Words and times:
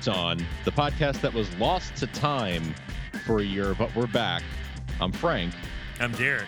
Krypton, 0.00 0.42
the 0.64 0.72
podcast 0.72 1.20
that 1.20 1.32
was 1.32 1.54
lost 1.56 1.94
to 1.96 2.06
time 2.06 2.74
for 3.26 3.40
a 3.40 3.44
year, 3.44 3.74
but 3.74 3.94
we're 3.94 4.06
back. 4.06 4.42
I'm 4.98 5.12
Frank. 5.12 5.52
I'm 5.98 6.12
Derek. 6.12 6.46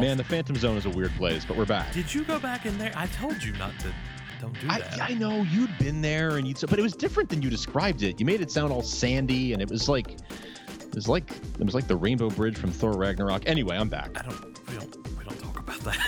Man, 0.00 0.16
the 0.16 0.24
Phantom 0.24 0.56
Zone 0.56 0.78
is 0.78 0.86
a 0.86 0.90
weird 0.90 1.12
place, 1.16 1.44
but 1.44 1.58
we're 1.58 1.66
back. 1.66 1.92
Did 1.92 2.14
you 2.14 2.24
go 2.24 2.38
back 2.38 2.64
in 2.64 2.78
there? 2.78 2.92
I 2.94 3.06
told 3.08 3.42
you 3.42 3.52
not 3.54 3.78
to. 3.80 3.92
Don't 4.40 4.58
do 4.60 4.66
I, 4.70 4.80
that. 4.80 5.10
I 5.10 5.14
know 5.14 5.42
you'd 5.42 5.76
been 5.78 6.00
there, 6.00 6.38
and 6.38 6.46
you, 6.46 6.54
but 6.68 6.78
it 6.78 6.82
was 6.82 6.94
different 6.94 7.28
than 7.28 7.42
you 7.42 7.50
described 7.50 8.02
it. 8.02 8.18
You 8.18 8.24
made 8.24 8.40
it 8.40 8.50
sound 8.50 8.72
all 8.72 8.82
sandy, 8.82 9.52
and 9.52 9.60
it 9.60 9.70
was 9.70 9.86
like, 9.88 10.12
it 10.12 10.94
was 10.94 11.08
like, 11.08 11.30
it 11.30 11.64
was 11.64 11.74
like 11.74 11.86
the 11.86 11.96
Rainbow 11.96 12.30
Bridge 12.30 12.56
from 12.56 12.70
Thor 12.70 12.92
Ragnarok. 12.92 13.42
Anyway, 13.46 13.76
I'm 13.76 13.90
back. 13.90 14.18
I 14.18 14.22
don't. 14.22 14.68
We 14.70 14.76
don't. 14.78 15.18
We 15.18 15.24
don't 15.24 15.38
talk 15.40 15.58
about 15.58 15.80
that. 15.80 16.06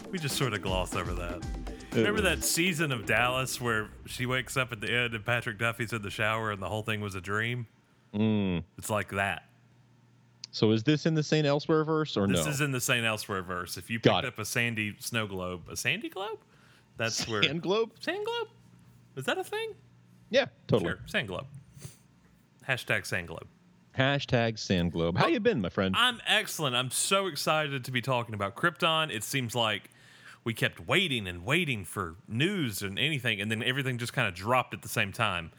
we 0.10 0.18
just 0.18 0.36
sort 0.36 0.54
of 0.54 0.62
gloss 0.62 0.96
over 0.96 1.12
that. 1.14 1.42
Remember 1.92 2.20
that 2.20 2.44
season 2.44 2.92
of 2.92 3.06
Dallas 3.06 3.60
where 3.60 3.88
she 4.06 4.26
wakes 4.26 4.56
up 4.56 4.72
at 4.72 4.80
the 4.80 4.92
end 4.92 5.14
and 5.14 5.24
Patrick 5.24 5.58
Duffy's 5.58 5.92
in 5.92 6.02
the 6.02 6.10
shower 6.10 6.50
and 6.50 6.60
the 6.62 6.68
whole 6.68 6.82
thing 6.82 7.00
was 7.00 7.14
a 7.14 7.20
dream? 7.20 7.66
Mm. 8.14 8.62
It's 8.76 8.90
like 8.90 9.10
that. 9.10 9.44
So 10.50 10.70
is 10.72 10.82
this 10.82 11.06
in 11.06 11.14
the 11.14 11.22
Saint 11.22 11.46
Elsewhere 11.46 11.84
verse 11.84 12.16
or 12.16 12.26
This 12.26 12.38
no? 12.38 12.44
This 12.44 12.54
is 12.56 12.60
in 12.60 12.72
the 12.72 12.80
Saint 12.80 13.04
Elsewhere 13.04 13.42
verse. 13.42 13.76
If 13.76 13.90
you 13.90 13.98
Got 13.98 14.22
picked 14.24 14.34
it. 14.34 14.34
up 14.34 14.38
a 14.38 14.44
sandy 14.44 14.96
snow 14.98 15.26
globe, 15.26 15.62
a 15.70 15.76
sandy 15.76 16.08
globe, 16.08 16.38
that's 16.96 17.26
where 17.28 17.42
Sand 17.42 17.62
Globe? 17.62 17.90
sand 18.00 18.24
globe. 18.24 18.48
Is 19.16 19.24
that 19.24 19.38
a 19.38 19.44
thing? 19.44 19.70
Yeah, 20.30 20.46
totally. 20.66 20.90
Sure, 20.90 20.98
sand 21.06 21.28
globe. 21.28 21.46
Hashtag 22.68 23.06
sand 23.06 23.28
globe. 23.28 23.46
Hashtag 23.96 24.58
Sand 24.60 24.92
Globe. 24.92 25.18
How 25.18 25.26
you 25.26 25.40
been, 25.40 25.60
my 25.60 25.70
friend? 25.70 25.92
I'm 25.98 26.20
excellent. 26.24 26.76
I'm 26.76 26.92
so 26.92 27.26
excited 27.26 27.84
to 27.84 27.90
be 27.90 28.00
talking 28.00 28.32
about 28.32 28.54
Krypton. 28.54 29.10
It 29.12 29.24
seems 29.24 29.56
like 29.56 29.90
we 30.44 30.54
kept 30.54 30.80
waiting 30.86 31.26
and 31.26 31.44
waiting 31.44 31.84
for 31.84 32.16
news 32.26 32.82
and 32.82 32.98
anything, 32.98 33.40
and 33.40 33.50
then 33.50 33.62
everything 33.62 33.98
just 33.98 34.12
kind 34.12 34.28
of 34.28 34.34
dropped 34.34 34.74
at 34.74 34.82
the 34.82 34.88
same 34.88 35.12
time. 35.12 35.50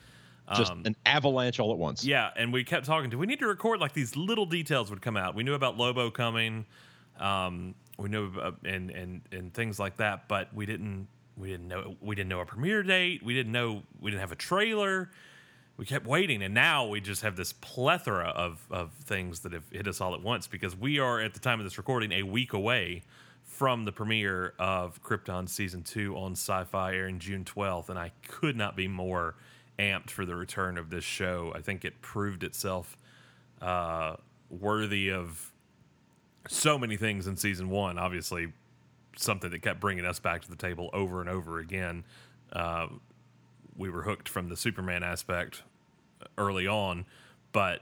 Just 0.55 0.71
Um, 0.71 0.81
an 0.85 0.95
avalanche 1.05 1.59
all 1.59 1.71
at 1.71 1.77
once. 1.77 2.03
yeah, 2.03 2.31
and 2.35 2.51
we 2.51 2.63
kept 2.63 2.85
talking. 2.85 3.09
Do 3.11 3.19
we 3.19 3.27
need 3.27 3.39
to 3.39 3.47
record 3.47 3.79
like 3.79 3.93
these 3.93 4.15
little 4.15 4.47
details 4.47 4.89
would 4.89 5.01
come 5.01 5.15
out? 5.15 5.35
We 5.35 5.43
knew 5.43 5.53
about 5.53 5.77
Lobo 5.77 6.09
coming, 6.09 6.65
um, 7.19 7.75
we 7.99 8.09
knew 8.09 8.25
about, 8.27 8.57
and 8.65 8.89
and 8.89 9.21
and 9.31 9.53
things 9.53 9.79
like 9.79 9.97
that, 9.97 10.27
but 10.27 10.51
we 10.53 10.65
didn't 10.65 11.07
we 11.37 11.49
didn't 11.49 11.67
know 11.67 11.95
we 12.01 12.15
didn't 12.15 12.29
know 12.29 12.39
a 12.39 12.45
premiere 12.45 12.81
date. 12.81 13.21
We 13.21 13.35
didn't 13.35 13.51
know 13.51 13.83
we 13.99 14.09
didn't 14.09 14.21
have 14.21 14.31
a 14.31 14.35
trailer. 14.37 15.11
We 15.77 15.85
kept 15.85 16.07
waiting, 16.07 16.41
and 16.41 16.53
now 16.53 16.87
we 16.87 16.99
just 16.99 17.21
have 17.21 17.35
this 17.35 17.53
plethora 17.53 18.29
of 18.29 18.65
of 18.71 18.91
things 18.93 19.41
that 19.41 19.53
have 19.53 19.69
hit 19.71 19.87
us 19.87 20.01
all 20.01 20.15
at 20.15 20.21
once 20.21 20.47
because 20.47 20.75
we 20.75 20.97
are 20.99 21.21
at 21.21 21.35
the 21.35 21.39
time 21.39 21.59
of 21.59 21.65
this 21.65 21.77
recording 21.77 22.11
a 22.11 22.23
week 22.23 22.53
away 22.53 23.03
from 23.49 23.83
the 23.83 23.91
premiere 23.91 24.53
of 24.57 25.03
Krypton 25.03 25.49
season 25.49 25.83
two 25.83 26.15
on 26.15 26.35
Syfy 26.35 26.93
airing 26.93 27.19
June 27.19 27.43
twelfth, 27.43 27.89
and 27.89 27.99
I 27.99 28.11
could 28.25 28.55
not 28.55 28.77
be 28.77 28.87
more 28.87 29.35
amped 29.77 30.11
for 30.11 30.25
the 30.25 30.35
return 30.35 30.77
of 30.77 30.89
this 30.89 31.03
show. 31.03 31.51
I 31.53 31.61
think 31.61 31.83
it 31.83 32.01
proved 32.01 32.43
itself 32.43 32.95
uh, 33.61 34.15
worthy 34.49 35.11
of 35.11 35.51
so 36.47 36.77
many 36.77 36.95
things 36.95 37.27
in 37.27 37.35
season 37.35 37.69
one. 37.69 37.97
Obviously, 37.97 38.53
something 39.17 39.49
that 39.49 39.61
kept 39.61 39.81
bringing 39.81 40.05
us 40.05 40.19
back 40.19 40.41
to 40.43 40.49
the 40.49 40.55
table 40.55 40.89
over 40.93 41.19
and 41.19 41.29
over 41.29 41.59
again. 41.59 42.05
Uh, 42.53 42.87
we 43.75 43.89
were 43.89 44.03
hooked 44.03 44.29
from 44.29 44.47
the 44.47 44.55
Superman 44.55 45.03
aspect 45.03 45.63
early 46.37 46.67
on, 46.67 47.05
but 47.51 47.81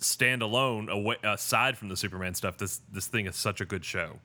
standalone, 0.00 0.88
away, 0.88 1.16
aside 1.22 1.76
from 1.78 1.88
the 1.88 1.96
Superman 1.96 2.34
stuff, 2.34 2.56
this 2.58 2.80
this 2.90 3.06
thing 3.06 3.26
is 3.26 3.36
such 3.36 3.60
a 3.60 3.64
good 3.64 3.84
show. 3.84 4.18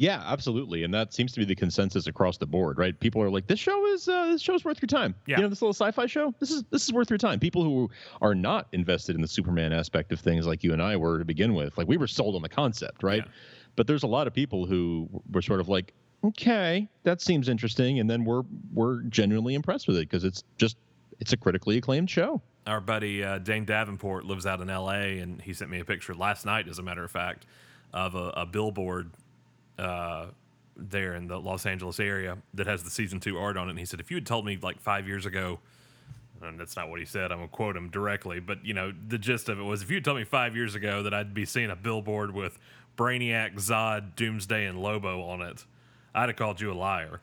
Yeah, 0.00 0.22
absolutely, 0.24 0.82
and 0.82 0.94
that 0.94 1.12
seems 1.12 1.30
to 1.32 1.40
be 1.40 1.44
the 1.44 1.54
consensus 1.54 2.06
across 2.06 2.38
the 2.38 2.46
board, 2.46 2.78
right? 2.78 2.98
People 2.98 3.22
are 3.22 3.28
like, 3.28 3.46
"This 3.46 3.60
show 3.60 3.84
is 3.88 4.08
uh, 4.08 4.28
this 4.28 4.40
show's 4.40 4.64
worth 4.64 4.80
your 4.80 4.86
time." 4.86 5.14
Yeah. 5.26 5.36
You 5.36 5.42
know, 5.42 5.48
this 5.50 5.60
little 5.60 5.74
sci-fi 5.74 6.06
show. 6.06 6.34
This 6.40 6.50
is 6.50 6.64
this 6.70 6.84
is 6.84 6.92
worth 6.94 7.10
your 7.10 7.18
time. 7.18 7.38
People 7.38 7.62
who 7.62 7.90
are 8.22 8.34
not 8.34 8.66
invested 8.72 9.14
in 9.14 9.20
the 9.20 9.28
Superman 9.28 9.74
aspect 9.74 10.10
of 10.10 10.18
things, 10.18 10.46
like 10.46 10.64
you 10.64 10.72
and 10.72 10.80
I 10.80 10.96
were 10.96 11.18
to 11.18 11.24
begin 11.26 11.52
with, 11.52 11.76
like 11.76 11.86
we 11.86 11.98
were 11.98 12.06
sold 12.06 12.34
on 12.34 12.40
the 12.40 12.48
concept, 12.48 13.02
right? 13.02 13.22
Yeah. 13.26 13.32
But 13.76 13.88
there's 13.88 14.02
a 14.02 14.06
lot 14.06 14.26
of 14.26 14.32
people 14.32 14.64
who 14.64 15.06
were 15.32 15.42
sort 15.42 15.60
of 15.60 15.68
like, 15.68 15.92
"Okay, 16.24 16.88
that 17.02 17.20
seems 17.20 17.50
interesting," 17.50 18.00
and 18.00 18.08
then 18.08 18.24
we're 18.24 18.44
we're 18.72 19.02
genuinely 19.02 19.52
impressed 19.52 19.86
with 19.86 19.98
it 19.98 20.08
because 20.08 20.24
it's 20.24 20.44
just 20.56 20.78
it's 21.20 21.34
a 21.34 21.36
critically 21.36 21.76
acclaimed 21.76 22.08
show. 22.08 22.40
Our 22.66 22.80
buddy 22.80 23.22
uh, 23.22 23.36
Dane 23.36 23.66
Davenport 23.66 24.24
lives 24.24 24.46
out 24.46 24.62
in 24.62 24.70
L.A. 24.70 25.18
and 25.18 25.42
he 25.42 25.52
sent 25.52 25.70
me 25.70 25.78
a 25.78 25.84
picture 25.84 26.14
last 26.14 26.46
night, 26.46 26.68
as 26.68 26.78
a 26.78 26.82
matter 26.82 27.04
of 27.04 27.10
fact, 27.10 27.44
of 27.92 28.14
a, 28.14 28.30
a 28.30 28.46
billboard 28.46 29.10
uh, 29.80 30.26
there 30.76 31.14
in 31.14 31.26
the 31.26 31.38
Los 31.38 31.66
Angeles 31.66 31.98
area 31.98 32.38
that 32.54 32.66
has 32.66 32.82
the 32.82 32.90
season 32.90 33.20
two 33.20 33.38
art 33.38 33.56
on 33.56 33.68
it. 33.68 33.70
And 33.70 33.78
he 33.78 33.84
said, 33.84 34.00
if 34.00 34.10
you 34.10 34.16
had 34.16 34.26
told 34.26 34.44
me 34.44 34.58
like 34.60 34.80
five 34.80 35.06
years 35.06 35.26
ago, 35.26 35.58
and 36.42 36.58
that's 36.58 36.76
not 36.76 36.88
what 36.88 37.00
he 37.00 37.04
said. 37.04 37.32
I'm 37.32 37.38
gonna 37.38 37.48
quote 37.48 37.76
him 37.76 37.90
directly, 37.90 38.40
but 38.40 38.64
you 38.64 38.72
know 38.72 38.92
the 39.08 39.18
gist 39.18 39.48
of 39.48 39.58
it 39.58 39.62
was, 39.62 39.82
if 39.82 39.90
you 39.90 39.96
had 39.96 40.04
told 40.04 40.18
me 40.18 40.24
five 40.24 40.56
years 40.56 40.74
ago 40.74 41.02
that 41.02 41.12
I'd 41.12 41.34
be 41.34 41.44
seeing 41.44 41.70
a 41.70 41.76
billboard 41.76 42.32
with 42.32 42.58
Brainiac, 42.96 43.54
Zod, 43.56 44.14
Doomsday, 44.16 44.64
and 44.66 44.80
Lobo 44.80 45.22
on 45.22 45.42
it, 45.42 45.64
I'd 46.14 46.28
have 46.28 46.36
called 46.36 46.60
you 46.60 46.72
a 46.72 46.74
liar. 46.74 47.20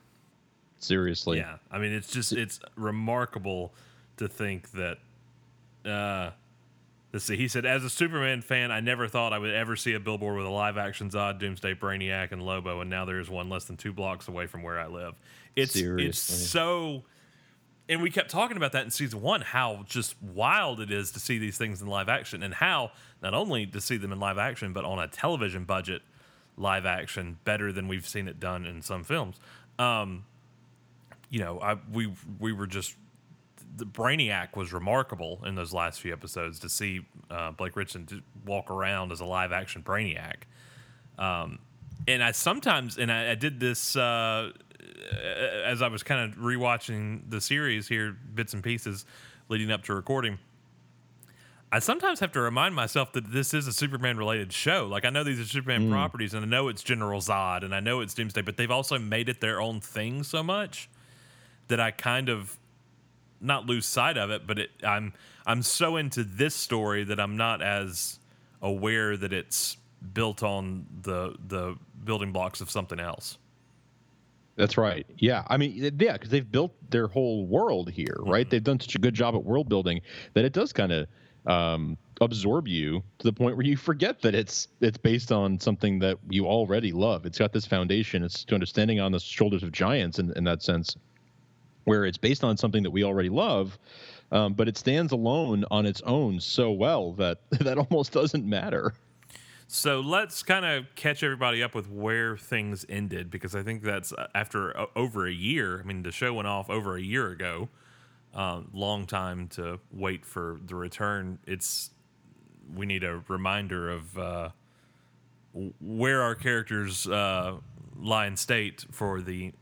Seriously. 0.78 1.38
Yeah, 1.38 1.56
I 1.70 1.78
mean, 1.78 1.92
it's 1.92 2.10
just 2.10 2.32
it's 2.32 2.60
remarkable 2.76 3.72
to 4.18 4.28
think 4.28 4.70
that. 4.72 4.98
Uh, 5.84 6.30
let's 7.12 7.24
see. 7.24 7.36
He 7.36 7.48
said, 7.48 7.64
as 7.64 7.84
a 7.84 7.90
Superman 7.90 8.42
fan, 8.42 8.70
I 8.70 8.80
never 8.80 9.08
thought 9.08 9.32
I 9.32 9.38
would 9.38 9.52
ever 9.52 9.76
see 9.76 9.94
a 9.94 10.00
billboard 10.00 10.36
with 10.36 10.46
a 10.46 10.50
live 10.50 10.76
action 10.76 11.10
Zod, 11.10 11.38
Doomsday, 11.38 11.74
Brainiac, 11.74 12.32
and 12.32 12.42
Lobo, 12.42 12.80
and 12.80 12.90
now 12.90 13.04
there 13.04 13.20
is 13.20 13.30
one 13.30 13.48
less 13.48 13.64
than 13.64 13.76
two 13.76 13.92
blocks 13.92 14.28
away 14.28 14.46
from 14.46 14.62
where 14.62 14.78
I 14.78 14.86
live. 14.86 15.14
It's 15.56 15.74
it's 15.76 16.18
so. 16.18 17.04
And 17.90 18.02
we 18.02 18.10
kept 18.10 18.30
talking 18.30 18.58
about 18.58 18.72
that 18.72 18.84
in 18.84 18.90
season 18.90 19.22
one, 19.22 19.40
how 19.40 19.84
just 19.88 20.14
wild 20.22 20.78
it 20.78 20.90
is 20.90 21.12
to 21.12 21.20
see 21.20 21.38
these 21.38 21.56
things 21.56 21.80
in 21.80 21.86
live 21.86 22.10
action, 22.10 22.42
and 22.42 22.52
how 22.52 22.90
not 23.22 23.32
only 23.32 23.64
to 23.66 23.80
see 23.80 23.96
them 23.96 24.12
in 24.12 24.20
live 24.20 24.36
action, 24.36 24.74
but 24.74 24.84
on 24.84 24.98
a 24.98 25.08
television 25.08 25.64
budget, 25.64 26.02
live 26.58 26.84
action 26.84 27.38
better 27.44 27.72
than 27.72 27.88
we've 27.88 28.06
seen 28.06 28.28
it 28.28 28.38
done 28.38 28.66
in 28.66 28.82
some 28.82 29.04
films. 29.04 29.40
Um, 29.78 30.24
you 31.30 31.40
know, 31.40 31.60
I 31.60 31.78
we 31.90 32.12
we 32.38 32.52
were 32.52 32.66
just 32.66 32.94
the 33.76 33.86
Brainiac 33.86 34.56
was 34.56 34.72
remarkable 34.72 35.40
in 35.44 35.54
those 35.54 35.72
last 35.72 36.00
few 36.00 36.12
episodes 36.12 36.58
to 36.60 36.68
see 36.68 37.06
uh, 37.30 37.52
Blake 37.52 37.76
Ritson 37.76 38.22
walk 38.44 38.70
around 38.70 39.12
as 39.12 39.20
a 39.20 39.24
live 39.24 39.52
action 39.52 39.82
Brainiac. 39.82 40.42
Um, 41.18 41.58
and 42.06 42.22
I 42.22 42.32
sometimes, 42.32 42.98
and 42.98 43.10
I, 43.10 43.32
I 43.32 43.34
did 43.34 43.60
this 43.60 43.96
uh, 43.96 44.52
as 45.64 45.82
I 45.82 45.88
was 45.88 46.02
kind 46.02 46.30
of 46.30 46.38
rewatching 46.38 47.28
the 47.28 47.40
series 47.40 47.88
here, 47.88 48.16
bits 48.34 48.54
and 48.54 48.62
pieces 48.62 49.04
leading 49.48 49.70
up 49.70 49.82
to 49.84 49.94
recording. 49.94 50.38
I 51.70 51.80
sometimes 51.80 52.20
have 52.20 52.32
to 52.32 52.40
remind 52.40 52.74
myself 52.74 53.12
that 53.12 53.30
this 53.30 53.52
is 53.52 53.66
a 53.66 53.72
Superman 53.72 54.16
related 54.16 54.52
show. 54.52 54.86
Like 54.90 55.04
I 55.04 55.10
know 55.10 55.22
these 55.22 55.38
are 55.38 55.44
Superman 55.44 55.90
properties, 55.90 56.32
and 56.32 56.42
I 56.42 56.48
know 56.48 56.68
it's 56.68 56.82
General 56.82 57.20
Zod, 57.20 57.62
and 57.62 57.74
I 57.74 57.80
know 57.80 58.00
it's 58.00 58.14
Doomsday, 58.14 58.40
but 58.40 58.56
they've 58.56 58.70
also 58.70 58.98
made 58.98 59.28
it 59.28 59.42
their 59.42 59.60
own 59.60 59.80
thing 59.80 60.22
so 60.22 60.42
much 60.42 60.88
that 61.68 61.78
I 61.78 61.90
kind 61.90 62.30
of 62.30 62.58
not 63.40 63.66
lose 63.66 63.86
sight 63.86 64.16
of 64.16 64.30
it. 64.30 64.46
But 64.46 64.58
it, 64.58 64.70
I'm 64.84 65.12
I'm 65.46 65.62
so 65.62 65.96
into 65.96 66.24
this 66.24 66.54
story 66.54 67.04
that 67.04 67.18
I'm 67.20 67.36
not 67.36 67.62
as 67.62 68.18
aware 68.60 69.16
that 69.16 69.32
it's 69.32 69.76
built 70.12 70.42
on 70.42 70.86
the 71.02 71.36
the 71.46 71.76
building 72.04 72.32
blocks 72.32 72.60
of 72.60 72.70
something 72.70 73.00
else. 73.00 73.38
That's 74.56 74.76
right. 74.76 75.06
Yeah. 75.18 75.44
I 75.46 75.56
mean, 75.56 75.74
yeah, 75.98 76.14
because 76.14 76.30
they've 76.30 76.50
built 76.50 76.72
their 76.90 77.06
whole 77.06 77.46
world 77.46 77.90
here, 77.90 78.16
right? 78.18 78.50
They've 78.50 78.62
done 78.62 78.80
such 78.80 78.96
a 78.96 78.98
good 78.98 79.14
job 79.14 79.36
at 79.36 79.44
world 79.44 79.68
building 79.68 80.00
that 80.34 80.44
it 80.44 80.52
does 80.52 80.72
kind 80.72 80.90
of 80.90 81.06
um, 81.46 81.96
absorb 82.20 82.66
you 82.66 83.02
to 83.18 83.24
the 83.24 83.32
point 83.32 83.56
where 83.56 83.64
you 83.64 83.76
forget 83.76 84.20
that 84.22 84.34
it's 84.34 84.66
it's 84.80 84.98
based 84.98 85.30
on 85.30 85.60
something 85.60 86.00
that 86.00 86.18
you 86.28 86.46
already 86.46 86.90
love. 86.90 87.24
It's 87.24 87.38
got 87.38 87.52
this 87.52 87.66
foundation. 87.66 88.24
It's 88.24 88.44
to 88.44 88.54
understanding 88.54 88.98
on 88.98 89.12
the 89.12 89.20
shoulders 89.20 89.62
of 89.62 89.70
giants 89.70 90.18
in, 90.18 90.32
in 90.36 90.42
that 90.44 90.62
sense, 90.62 90.96
where 91.88 92.04
it's 92.04 92.18
based 92.18 92.44
on 92.44 92.56
something 92.56 92.82
that 92.82 92.90
we 92.90 93.04
already 93.04 93.28
love, 93.28 93.78
um, 94.30 94.54
but 94.54 94.68
it 94.68 94.76
stands 94.76 95.12
alone 95.12 95.64
on 95.70 95.86
its 95.86 96.00
own 96.02 96.40
so 96.40 96.70
well 96.70 97.12
that 97.12 97.38
that 97.50 97.78
almost 97.78 98.12
doesn't 98.12 98.44
matter. 98.44 98.94
So 99.70 100.00
let's 100.00 100.42
kind 100.42 100.64
of 100.64 100.86
catch 100.94 101.22
everybody 101.22 101.62
up 101.62 101.74
with 101.74 101.90
where 101.90 102.38
things 102.38 102.86
ended 102.88 103.30
because 103.30 103.54
I 103.54 103.62
think 103.62 103.82
that's 103.82 104.14
uh, 104.14 104.28
after 104.34 104.74
uh, 104.78 104.86
over 104.96 105.26
a 105.26 105.32
year. 105.32 105.80
I 105.80 105.82
mean, 105.82 106.02
the 106.02 106.12
show 106.12 106.32
went 106.32 106.48
off 106.48 106.70
over 106.70 106.96
a 106.96 107.02
year 107.02 107.28
ago. 107.28 107.68
Um, 108.34 108.68
long 108.72 109.06
time 109.06 109.48
to 109.48 109.80
wait 109.90 110.24
for 110.24 110.58
the 110.64 110.74
return. 110.74 111.38
It's 111.46 111.90
we 112.74 112.86
need 112.86 113.04
a 113.04 113.22
reminder 113.28 113.90
of 113.90 114.18
uh, 114.18 114.48
where 115.80 116.22
our 116.22 116.34
characters 116.34 117.06
uh, 117.06 117.56
lie 117.96 118.26
in 118.26 118.36
state 118.36 118.86
for 118.90 119.20
the 119.20 119.52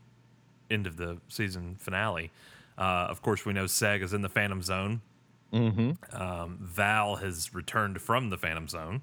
end 0.69 0.87
of 0.87 0.97
the 0.97 1.17
season 1.27 1.75
finale. 1.79 2.31
Uh, 2.77 3.07
of 3.09 3.21
course, 3.21 3.45
we 3.45 3.53
know 3.53 3.65
Seg 3.65 4.03
is 4.03 4.13
in 4.13 4.21
the 4.21 4.29
Phantom 4.29 4.61
Zone. 4.61 5.01
Mm-hmm. 5.53 5.91
Um, 6.21 6.59
Val 6.61 7.15
has 7.17 7.53
returned 7.53 8.01
from 8.01 8.29
the 8.29 8.37
Phantom 8.37 8.67
Zone. 8.67 9.01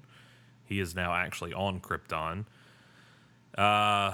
He 0.63 0.79
is 0.79 0.95
now 0.95 1.13
actually 1.13 1.53
on 1.53 1.79
Krypton. 1.79 2.45
Uh, 3.57 4.13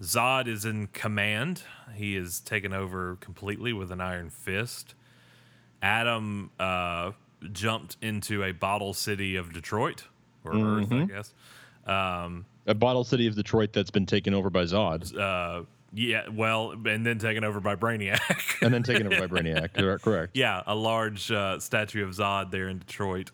Zod 0.00 0.46
is 0.46 0.64
in 0.64 0.88
command. 0.88 1.62
He 1.94 2.16
is 2.16 2.40
taken 2.40 2.72
over 2.72 3.16
completely 3.20 3.72
with 3.72 3.90
an 3.90 4.00
iron 4.00 4.30
fist. 4.30 4.94
Adam 5.82 6.50
uh, 6.58 7.12
jumped 7.52 7.96
into 8.00 8.44
a 8.44 8.52
bottle 8.52 8.94
city 8.94 9.36
of 9.36 9.52
Detroit 9.52 10.04
or 10.44 10.54
Earth, 10.54 10.92
I 10.92 11.04
guess. 11.04 11.34
Um, 11.86 12.46
A 12.66 12.74
bottle 12.74 13.04
city 13.04 13.26
of 13.26 13.34
Detroit 13.34 13.72
that's 13.72 13.90
been 13.90 14.06
taken 14.06 14.34
over 14.34 14.50
by 14.50 14.64
Zod 14.64 15.16
uh, 15.18 15.64
yeah, 15.92 16.28
well, 16.28 16.72
and 16.72 17.04
then 17.04 17.18
taken 17.18 17.44
over 17.44 17.60
by 17.60 17.76
Brainiac. 17.76 18.20
and 18.62 18.72
then 18.72 18.82
taken 18.82 19.06
over 19.06 19.26
by 19.26 19.40
Brainiac. 19.40 19.74
Correct. 19.74 20.02
correct. 20.02 20.36
yeah, 20.36 20.62
a 20.66 20.74
large 20.74 21.30
uh, 21.30 21.58
statue 21.58 22.04
of 22.04 22.10
Zod 22.10 22.50
there 22.50 22.68
in 22.68 22.78
Detroit 22.78 23.30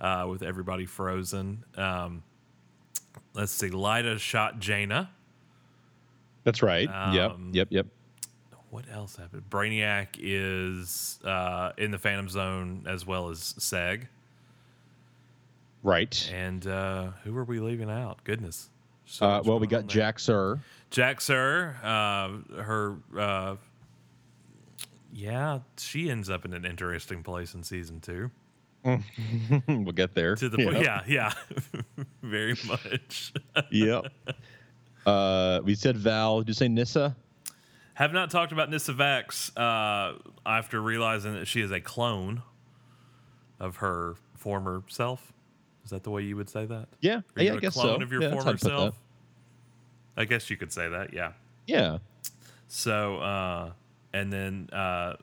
uh, 0.00 0.26
with 0.28 0.42
everybody 0.42 0.86
frozen. 0.86 1.64
Um, 1.76 2.22
let's 3.34 3.52
see. 3.52 3.70
Lyta 3.70 4.18
shot 4.18 4.60
Jayna. 4.60 5.08
That's 6.44 6.62
right. 6.62 6.88
yep. 7.12 7.32
Um, 7.32 7.50
Yep. 7.52 7.68
Yep. 7.70 7.86
What 8.70 8.84
else 8.90 9.16
happened? 9.16 9.42
Brainiac 9.50 10.08
is 10.18 11.18
uh, 11.24 11.72
in 11.76 11.90
the 11.90 11.98
Phantom 11.98 12.28
Zone 12.28 12.86
as 12.88 13.04
well 13.04 13.28
as 13.28 13.40
Seg. 13.40 14.06
Right. 15.82 16.30
And 16.32 16.66
uh, 16.66 17.08
who 17.24 17.36
are 17.36 17.44
we 17.44 17.58
leaving 17.58 17.90
out? 17.90 18.22
Goodness. 18.24 18.69
So 19.10 19.26
Uh, 19.26 19.42
well, 19.44 19.58
we 19.58 19.66
got 19.66 19.88
there. 19.88 19.88
Jax-Ur. 19.88 20.60
Jack 20.90 21.20
Sir. 21.20 21.76
Uh, 21.82 22.62
her. 22.62 22.96
Uh, 23.16 23.56
yeah, 25.12 25.58
she 25.76 26.08
ends 26.08 26.30
up 26.30 26.44
in 26.44 26.54
an 26.54 26.64
interesting 26.64 27.24
place 27.24 27.54
in 27.54 27.64
season 27.64 28.00
two. 28.00 28.30
we'll 28.84 29.92
get 29.92 30.14
there. 30.14 30.36
To 30.36 30.48
the 30.48 30.56
point, 30.58 30.80
yeah, 30.80 31.02
yeah, 31.06 31.32
very 32.22 32.54
much. 32.66 33.32
yep. 33.70 34.06
Uh, 35.04 35.60
we 35.64 35.74
said 35.74 35.96
Val. 35.96 36.38
Did 36.38 36.48
you 36.48 36.54
say 36.54 36.68
Nyssa? 36.68 37.14
Have 37.94 38.12
not 38.12 38.30
talked 38.30 38.52
about 38.52 38.70
Nyssa 38.70 38.92
Vex 38.94 39.54
uh, 39.56 40.14
after 40.46 40.80
realizing 40.80 41.34
that 41.34 41.46
she 41.46 41.60
is 41.60 41.70
a 41.72 41.80
clone 41.80 42.42
of 43.58 43.76
her 43.76 44.14
former 44.34 44.82
self. 44.88 45.32
Is 45.90 45.92
that 45.92 46.04
the 46.04 46.10
way 46.10 46.22
you 46.22 46.36
would 46.36 46.48
say 46.48 46.66
that? 46.66 46.86
Yeah. 47.00 47.22
Are 47.36 47.42
yeah, 47.42 47.54
I 47.54 47.56
guess 47.56 47.72
clone 47.72 47.98
so. 47.98 48.02
of 48.04 48.12
your 48.12 48.22
Yeah, 48.22 48.30
former 48.30 48.56
self? 48.56 48.94
I 50.16 50.24
guess 50.24 50.48
you 50.48 50.56
could 50.56 50.72
say 50.72 50.88
that. 50.88 51.12
Yeah. 51.12 51.32
Yeah. 51.66 51.98
So, 52.68 53.16
uh, 53.18 53.72
and 54.12 54.32
then 54.32 54.68
uh, 54.72 55.16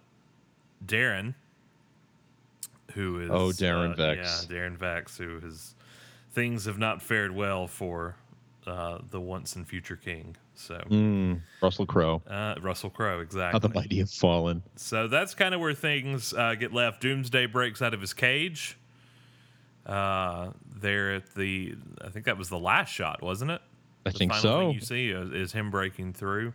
Daron, 0.86 1.36
who 2.96 3.22
is 3.22 3.30
Oh, 3.30 3.48
Daron 3.52 3.94
uh, 3.94 3.96
Vex. 3.96 4.46
yeah, 4.50 4.54
Daron 4.58 4.76
Vex, 4.76 5.18
who 5.18 5.40
has 5.40 5.74
things 6.34 6.66
have 6.66 6.78
not 6.78 7.02
fared 7.02 7.34
well 7.34 7.66
for 7.66 8.18
uh, 8.66 8.98
the 9.10 9.22
once 9.22 9.56
and 9.56 9.66
future 9.66 9.96
king. 9.96 10.36
So, 10.54 10.76
Mm, 10.90 11.40
Russell 11.62 11.86
Crowe. 11.86 12.22
uh, 12.30 12.56
Russell 12.62 12.90
Crowe, 12.90 13.22
exactly. 13.22 13.54
How 13.54 13.66
the 13.66 13.74
mighty 13.74 14.00
have 14.00 14.12
fallen. 14.12 14.64
So 14.76 15.08
that's 15.08 15.34
kind 15.34 15.56
of 15.56 15.62
where 15.62 15.74
things 15.74 16.34
uh, 16.34 16.56
get 16.56 16.74
left. 16.74 17.00
Doomsday 17.00 17.46
breaks 17.46 17.82
out 17.82 17.94
of 17.94 18.02
his 18.02 18.14
cage. 18.14 18.78
Uh, 19.88 20.52
there 20.82 21.16
at 21.16 21.34
the, 21.34 21.76
I 22.04 22.10
think 22.10 22.26
that 22.26 22.38
was 22.38 22.50
the 22.50 22.60
last 22.60 22.90
shot, 22.92 23.22
wasn't 23.24 23.52
it? 23.52 23.62
I 24.06 24.12
The 24.12 24.18
think 24.18 24.34
so. 24.34 24.60
Thing 24.60 24.72
you 24.72 24.82
see 24.82 25.10
is, 25.10 25.32
is 25.32 25.52
him 25.54 25.72
breaking 25.72 26.14
through, 26.14 26.54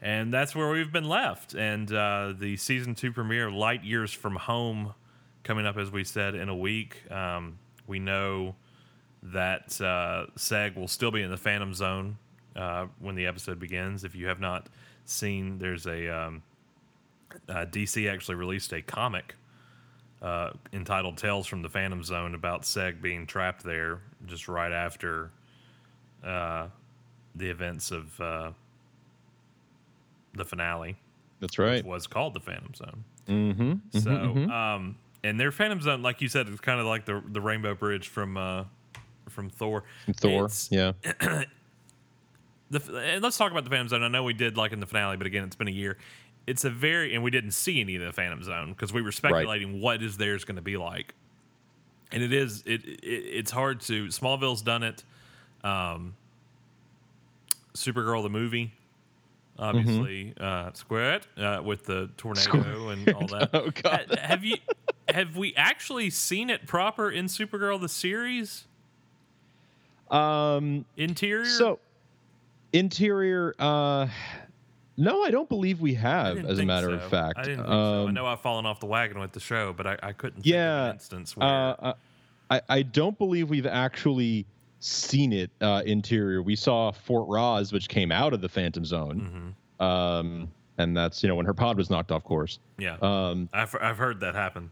and 0.00 0.32
that's 0.32 0.54
where 0.54 0.70
we've 0.70 0.90
been 0.92 1.08
left. 1.08 1.54
And 1.54 1.92
uh, 1.92 2.32
the 2.36 2.56
season 2.56 2.94
two 2.94 3.12
premiere, 3.12 3.50
Light 3.50 3.84
Years 3.84 4.12
from 4.12 4.36
Home, 4.36 4.94
coming 5.44 5.66
up 5.66 5.76
as 5.76 5.90
we 5.90 6.02
said 6.02 6.34
in 6.34 6.48
a 6.48 6.56
week. 6.56 7.10
Um, 7.10 7.58
we 7.86 7.98
know 7.98 8.54
that 9.22 9.80
uh, 9.80 10.26
Seg 10.36 10.74
will 10.74 10.88
still 10.88 11.10
be 11.10 11.22
in 11.22 11.30
the 11.30 11.36
Phantom 11.36 11.74
Zone 11.74 12.16
uh, 12.56 12.86
when 13.00 13.14
the 13.14 13.26
episode 13.26 13.58
begins. 13.58 14.02
If 14.02 14.14
you 14.14 14.26
have 14.26 14.40
not 14.40 14.68
seen, 15.04 15.58
there's 15.58 15.86
a 15.86 16.08
um, 16.08 16.42
uh, 17.48 17.66
DC 17.66 18.10
actually 18.10 18.36
released 18.36 18.72
a 18.72 18.82
comic 18.82 19.34
uh, 20.22 20.50
entitled 20.72 21.18
"Tales 21.18 21.46
from 21.46 21.62
the 21.62 21.68
Phantom 21.68 22.02
Zone" 22.04 22.34
about 22.34 22.62
Seg 22.62 23.02
being 23.02 23.26
trapped 23.26 23.64
there 23.64 24.00
just 24.26 24.48
right 24.48 24.72
after 24.72 25.30
uh, 26.24 26.68
the 27.34 27.50
events 27.50 27.90
of 27.90 28.20
uh, 28.20 28.50
the 30.34 30.44
finale, 30.44 30.96
That's 31.40 31.58
right. 31.58 31.84
was 31.84 32.06
called 32.06 32.34
the 32.34 32.40
Phantom 32.40 32.74
Zone. 32.74 33.04
Mm-hmm. 33.28 33.98
So, 33.98 34.10
um, 34.52 34.96
and 35.24 35.38
their 35.38 35.52
Phantom 35.52 35.80
Zone, 35.80 36.02
like 36.02 36.20
you 36.20 36.28
said, 36.28 36.48
is 36.48 36.60
kind 36.60 36.80
of 36.80 36.86
like 36.86 37.04
the 37.04 37.22
the 37.32 37.40
Rainbow 37.40 37.74
Bridge 37.74 38.08
from 38.08 38.36
uh, 38.36 38.64
from 39.28 39.50
Thor. 39.50 39.84
Thor. 40.16 40.44
It's- 40.46 40.68
Yeah. 40.70 40.92
the 42.70 42.80
and 43.12 43.22
let's 43.22 43.36
talk 43.36 43.50
about 43.52 43.64
the 43.64 43.70
Phantom 43.70 43.88
Zone. 43.88 44.02
I 44.02 44.08
know 44.08 44.22
we 44.22 44.32
did 44.32 44.56
like 44.56 44.72
in 44.72 44.80
the 44.80 44.86
finale, 44.86 45.16
but 45.16 45.26
again, 45.26 45.44
it's 45.44 45.56
been 45.56 45.68
a 45.68 45.72
year. 45.72 45.98
It's 46.46 46.64
a 46.64 46.70
very 46.70 47.14
and 47.14 47.22
we 47.22 47.30
didn't 47.30 47.52
see 47.52 47.80
any 47.80 47.96
of 47.96 48.02
the 48.02 48.12
Phantom 48.12 48.42
Zone 48.42 48.70
because 48.70 48.92
we 48.92 49.00
were 49.02 49.12
speculating 49.12 49.80
what 49.80 50.02
is 50.02 50.16
theirs 50.16 50.44
going 50.44 50.56
to 50.56 50.62
be 50.62 50.76
like. 50.76 51.14
And 52.10 52.22
it 52.22 52.32
is 52.32 52.62
it, 52.66 52.84
it 52.84 53.00
it's 53.04 53.50
hard 53.50 53.80
to 53.82 54.06
Smallville's 54.06 54.62
done 54.62 54.82
it. 54.82 55.04
Um, 55.64 56.14
Supergirl 57.74 58.22
the 58.22 58.28
movie, 58.28 58.72
obviously, 59.58 60.34
uh, 60.38 60.72
Squirt 60.74 61.26
uh, 61.38 61.62
with 61.64 61.84
the 61.86 62.10
tornado 62.16 62.88
and 62.90 63.08
all 63.14 63.26
that. 63.28 63.50
Oh, 63.54 63.70
God. 63.70 64.06
Ha- 64.10 64.16
have 64.20 64.44
you 64.44 64.56
have 65.08 65.36
we 65.36 65.54
actually 65.56 66.10
seen 66.10 66.50
it 66.50 66.66
proper 66.66 67.10
in 67.10 67.26
Supergirl 67.26 67.80
the 67.80 67.88
series 67.88 68.64
Um. 70.10 70.84
interior? 70.96 71.46
So, 71.46 71.78
interior. 72.72 73.54
Uh, 73.58 74.08
no, 74.96 75.22
I 75.22 75.30
don't 75.30 75.48
believe 75.48 75.80
we 75.80 75.94
have. 75.94 76.44
As 76.44 76.58
a 76.58 76.64
matter 76.64 76.88
so. 76.88 76.92
of 76.94 77.04
fact, 77.04 77.38
I 77.38 77.42
didn't 77.42 77.58
think 77.58 77.68
so. 77.68 77.72
I 77.72 78.08
Um, 78.08 78.14
know 78.14 78.26
I've 78.26 78.40
fallen 78.40 78.66
off 78.66 78.80
the 78.80 78.86
wagon 78.86 79.18
with 79.18 79.32
the 79.32 79.40
show, 79.40 79.72
but 79.72 79.86
I, 79.86 79.96
I 80.02 80.12
couldn't 80.12 80.44
Yeah, 80.46 80.56
think 80.56 80.80
of 80.84 80.88
an 80.90 80.94
instance 80.96 81.36
where 81.36 81.48
Uh, 81.48 81.74
uh, 81.80 81.94
I, 82.50 82.60
I 82.68 82.82
don't 82.82 83.16
believe 83.16 83.48
we've 83.50 83.66
actually 83.66 84.44
seen 84.80 85.32
it 85.32 85.50
uh, 85.60 85.82
interior. 85.86 86.42
We 86.42 86.56
saw 86.56 86.90
Fort 86.92 87.28
Rozz, 87.28 87.72
which 87.72 87.88
came 87.88 88.12
out 88.12 88.32
of 88.34 88.40
the 88.40 88.48
Phantom 88.48 88.84
Zone, 88.84 89.54
Mm-hmm. 89.80 89.84
um, 89.84 90.48
and 90.78 90.96
that's 90.96 91.22
you 91.22 91.28
know 91.28 91.34
when 91.36 91.46
her 91.46 91.54
pod 91.54 91.76
was 91.76 91.88
knocked 91.90 92.10
off 92.12 92.24
course. 92.24 92.58
yeah, 92.78 92.96
Um, 93.00 93.48
I've 93.52 93.74
I've 93.80 93.98
heard 93.98 94.20
that 94.20 94.34
happen. 94.34 94.70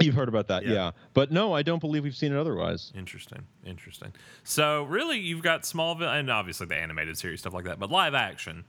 you've 0.00 0.14
heard 0.14 0.28
about 0.28 0.48
that, 0.48 0.64
Yeah. 0.66 0.72
yeah. 0.72 0.90
But 1.14 1.30
no, 1.30 1.54
I 1.54 1.62
don't 1.62 1.78
believe 1.80 2.04
we've 2.04 2.16
seen 2.16 2.32
it 2.32 2.38
otherwise. 2.38 2.92
Interesting, 2.94 3.44
interesting. 3.64 4.12
So 4.44 4.82
really, 4.84 5.18
you've 5.18 5.42
got 5.42 5.62
Smallville 5.62 6.18
and 6.18 6.30
obviously 6.30 6.66
the 6.66 6.76
animated 6.76 7.16
series 7.16 7.40
stuff 7.40 7.54
like 7.54 7.64
that, 7.64 7.78
but 7.78 7.90
live 7.90 8.14
action. 8.14 8.64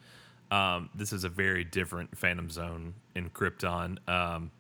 Um, 0.52 0.90
this 0.96 1.12
is 1.14 1.24
a 1.24 1.30
very 1.30 1.64
different 1.64 2.18
Phantom 2.18 2.50
Zone 2.50 2.94
in 3.16 3.30
Krypton. 3.32 3.98
Um, 4.10 4.52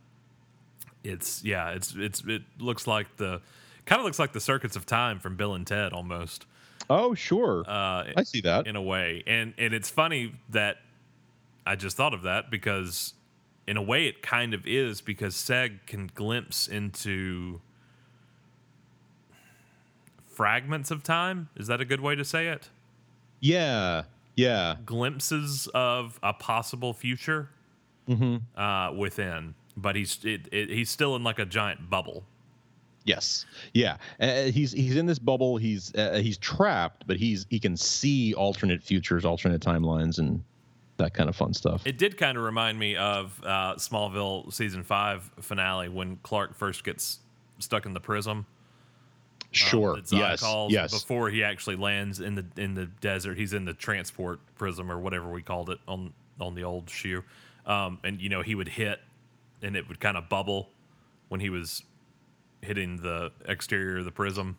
it's 1.03 1.43
yeah, 1.43 1.69
it's 1.71 1.93
it's 1.95 2.21
it 2.27 2.41
looks 2.59 2.87
like 2.87 3.15
the 3.17 3.41
kind 3.85 3.99
of 3.99 4.05
looks 4.05 4.19
like 4.19 4.33
the 4.33 4.41
Circuits 4.41 4.75
of 4.75 4.85
Time 4.85 5.19
from 5.19 5.35
Bill 5.37 5.53
and 5.53 5.65
Ted 5.65 5.93
almost. 5.93 6.45
Oh, 6.89 7.13
sure, 7.13 7.63
Uh, 7.67 8.05
I 8.15 8.23
see 8.23 8.39
that. 8.41 8.65
in 8.67 8.75
a 8.75 8.81
way. 8.81 9.23
And 9.27 9.53
and 9.57 9.73
it's 9.73 9.89
funny 9.89 10.33
that 10.49 10.77
I 11.65 11.75
just 11.75 11.95
thought 11.97 12.13
of 12.13 12.21
that 12.23 12.49
because 12.51 13.13
in 13.67 13.75
a 13.77 13.81
way 13.81 14.07
it 14.07 14.21
kind 14.21 14.53
of 14.53 14.65
is 14.65 15.01
because 15.01 15.35
Seg 15.35 15.85
can 15.85 16.09
glimpse 16.13 16.67
into 16.67 17.59
fragments 20.25 20.91
of 20.91 21.03
time. 21.03 21.49
Is 21.55 21.67
that 21.67 21.81
a 21.81 21.85
good 21.85 22.01
way 22.01 22.15
to 22.15 22.23
say 22.23 22.47
it? 22.47 22.69
Yeah, 23.39 24.03
yeah. 24.37 24.75
Glimpses 24.85 25.67
of 25.73 26.17
a 26.23 26.33
possible 26.33 26.93
future 26.93 27.49
uh, 28.55 28.93
within, 28.95 29.55
but 29.75 29.97
he's 29.97 30.23
it, 30.23 30.47
it, 30.53 30.69
he's 30.69 30.89
still 30.89 31.17
in 31.17 31.23
like 31.23 31.39
a 31.39 31.45
giant 31.45 31.89
bubble. 31.89 32.23
Yes, 33.03 33.45
yeah. 33.73 33.97
Uh, 34.19 34.43
he's 34.43 34.71
he's 34.71 34.95
in 34.95 35.05
this 35.05 35.19
bubble. 35.19 35.57
He's 35.57 35.93
uh, 35.95 36.19
he's 36.21 36.37
trapped, 36.37 37.05
but 37.07 37.17
he's 37.17 37.45
he 37.49 37.59
can 37.59 37.75
see 37.75 38.33
alternate 38.33 38.83
futures, 38.83 39.25
alternate 39.25 39.61
timelines, 39.61 40.19
and 40.19 40.43
that 40.97 41.13
kind 41.13 41.29
of 41.29 41.35
fun 41.35 41.53
stuff. 41.53 41.81
It 41.85 41.97
did 41.97 42.17
kind 42.17 42.37
of 42.37 42.43
remind 42.43 42.77
me 42.77 42.95
of 42.95 43.39
uh, 43.43 43.75
Smallville 43.75 44.53
season 44.53 44.83
five 44.83 45.29
finale 45.41 45.89
when 45.89 46.17
Clark 46.17 46.55
first 46.55 46.83
gets 46.83 47.19
stuck 47.59 47.85
in 47.85 47.93
the 47.93 47.99
prism. 47.99 48.45
Sure. 49.51 49.95
that 49.95 50.11
yes. 50.11 50.43
yes. 50.69 50.91
before 50.91 51.29
he 51.29 51.43
actually 51.43 51.75
lands 51.75 52.19
in 52.19 52.35
the 52.35 52.45
in 52.57 52.73
the 52.75 52.85
desert. 52.85 53.37
He's 53.37 53.53
in 53.53 53.65
the 53.65 53.73
transport 53.73 54.39
prism 54.55 54.91
or 54.91 54.99
whatever 54.99 55.29
we 55.29 55.41
called 55.41 55.69
it 55.69 55.79
on 55.87 56.13
on 56.39 56.55
the 56.55 56.63
old 56.63 56.89
shoe. 56.89 57.23
Um, 57.65 57.99
and 58.03 58.21
you 58.21 58.29
know 58.29 58.41
he 58.41 58.55
would 58.55 58.67
hit, 58.69 58.99
and 59.61 59.75
it 59.75 59.87
would 59.87 59.99
kind 59.99 60.17
of 60.17 60.29
bubble 60.29 60.69
when 61.29 61.39
he 61.39 61.49
was 61.49 61.83
hitting 62.61 62.97
the 62.97 63.31
exterior 63.45 63.99
of 63.99 64.05
the 64.05 64.11
prism. 64.11 64.57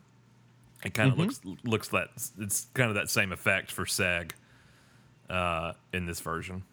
It 0.83 0.93
kind 0.93 1.11
of 1.11 1.17
Mm-hmm. 1.17 1.49
looks 1.49 1.61
looks 1.63 1.87
that 1.89 2.09
it's 2.39 2.67
kind 2.73 2.89
of 2.89 2.95
that 2.95 3.09
same 3.09 3.31
effect 3.31 3.71
for 3.71 3.85
Seg 3.85 4.31
uh, 5.29 5.73
in 5.93 6.05
this 6.05 6.19
version. 6.19 6.63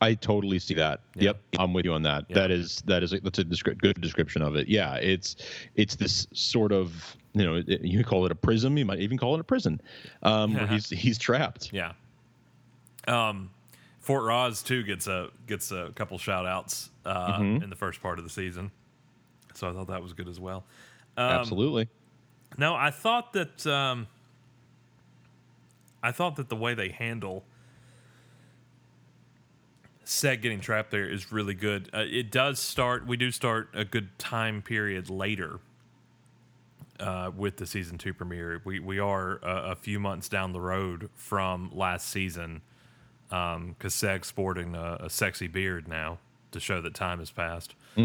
I 0.00 0.14
totally 0.14 0.58
see 0.58 0.74
that. 0.74 1.00
Yeah. 1.14 1.22
Yep, 1.24 1.40
I'm 1.58 1.72
with 1.72 1.84
you 1.84 1.92
on 1.92 2.02
that. 2.04 2.24
Yeah. 2.28 2.34
That 2.36 2.50
is 2.50 2.82
that 2.86 3.02
is 3.02 3.12
a, 3.12 3.20
that's 3.20 3.38
a 3.40 3.44
descri- 3.44 3.78
good 3.78 4.00
description 4.00 4.42
of 4.42 4.54
it. 4.56 4.68
Yeah, 4.68 4.94
it's 4.96 5.36
it's 5.74 5.96
this 5.96 6.26
sort 6.32 6.72
of 6.72 7.16
you 7.34 7.44
know 7.44 7.56
it, 7.66 7.80
you 7.82 8.04
call 8.04 8.24
it 8.26 8.32
a 8.32 8.36
prism. 8.36 8.78
You 8.78 8.84
might 8.84 9.00
even 9.00 9.18
call 9.18 9.34
it 9.34 9.40
a 9.40 9.44
prison, 9.44 9.80
um, 10.22 10.54
where 10.54 10.66
he's 10.68 10.88
he's 10.90 11.18
trapped. 11.18 11.72
Yeah. 11.72 11.92
Um, 13.08 13.50
Fort 14.00 14.22
Rozz 14.24 14.64
too 14.64 14.82
gets 14.84 15.06
a 15.06 15.30
gets 15.46 15.72
a 15.72 15.90
couple 15.94 16.16
shout 16.18 16.46
outs 16.46 16.90
uh, 17.04 17.38
Mm-hmm. 17.38 17.62
in 17.64 17.70
the 17.70 17.76
first 17.76 18.00
part 18.02 18.18
of 18.18 18.24
the 18.24 18.30
season, 18.30 18.70
so 19.54 19.68
I 19.68 19.72
thought 19.72 19.88
that 19.88 20.02
was 20.02 20.12
good 20.12 20.28
as 20.28 20.38
well. 20.38 20.64
Um, 21.16 21.24
Absolutely. 21.30 21.88
No, 22.56 22.74
I 22.74 22.90
thought 22.90 23.32
that 23.32 23.66
um, 23.66 24.06
I 26.02 26.12
thought 26.12 26.36
that 26.36 26.48
the 26.48 26.56
way 26.56 26.74
they 26.74 26.90
handle 26.90 27.44
Seg 30.08 30.40
getting 30.40 30.60
trapped 30.60 30.90
there 30.90 31.06
is 31.06 31.30
really 31.30 31.52
good. 31.52 31.90
Uh, 31.92 32.02
it 32.08 32.30
does 32.30 32.58
start. 32.58 33.06
We 33.06 33.18
do 33.18 33.30
start 33.30 33.68
a 33.74 33.84
good 33.84 34.18
time 34.18 34.62
period 34.62 35.10
later 35.10 35.60
uh, 36.98 37.30
with 37.36 37.58
the 37.58 37.66
season 37.66 37.98
two 37.98 38.14
premiere. 38.14 38.62
We 38.64 38.80
we 38.80 38.98
are 38.98 39.38
a, 39.42 39.72
a 39.72 39.76
few 39.76 40.00
months 40.00 40.30
down 40.30 40.54
the 40.54 40.62
road 40.62 41.10
from 41.14 41.70
last 41.74 42.08
season 42.08 42.62
because 43.28 43.92
Seg's 43.92 44.28
sporting 44.28 44.74
a, 44.74 44.96
a 45.02 45.10
sexy 45.10 45.46
beard 45.46 45.86
now 45.86 46.16
to 46.52 46.58
show 46.60 46.80
that 46.80 46.94
time 46.94 47.18
has 47.18 47.30
passed. 47.30 47.74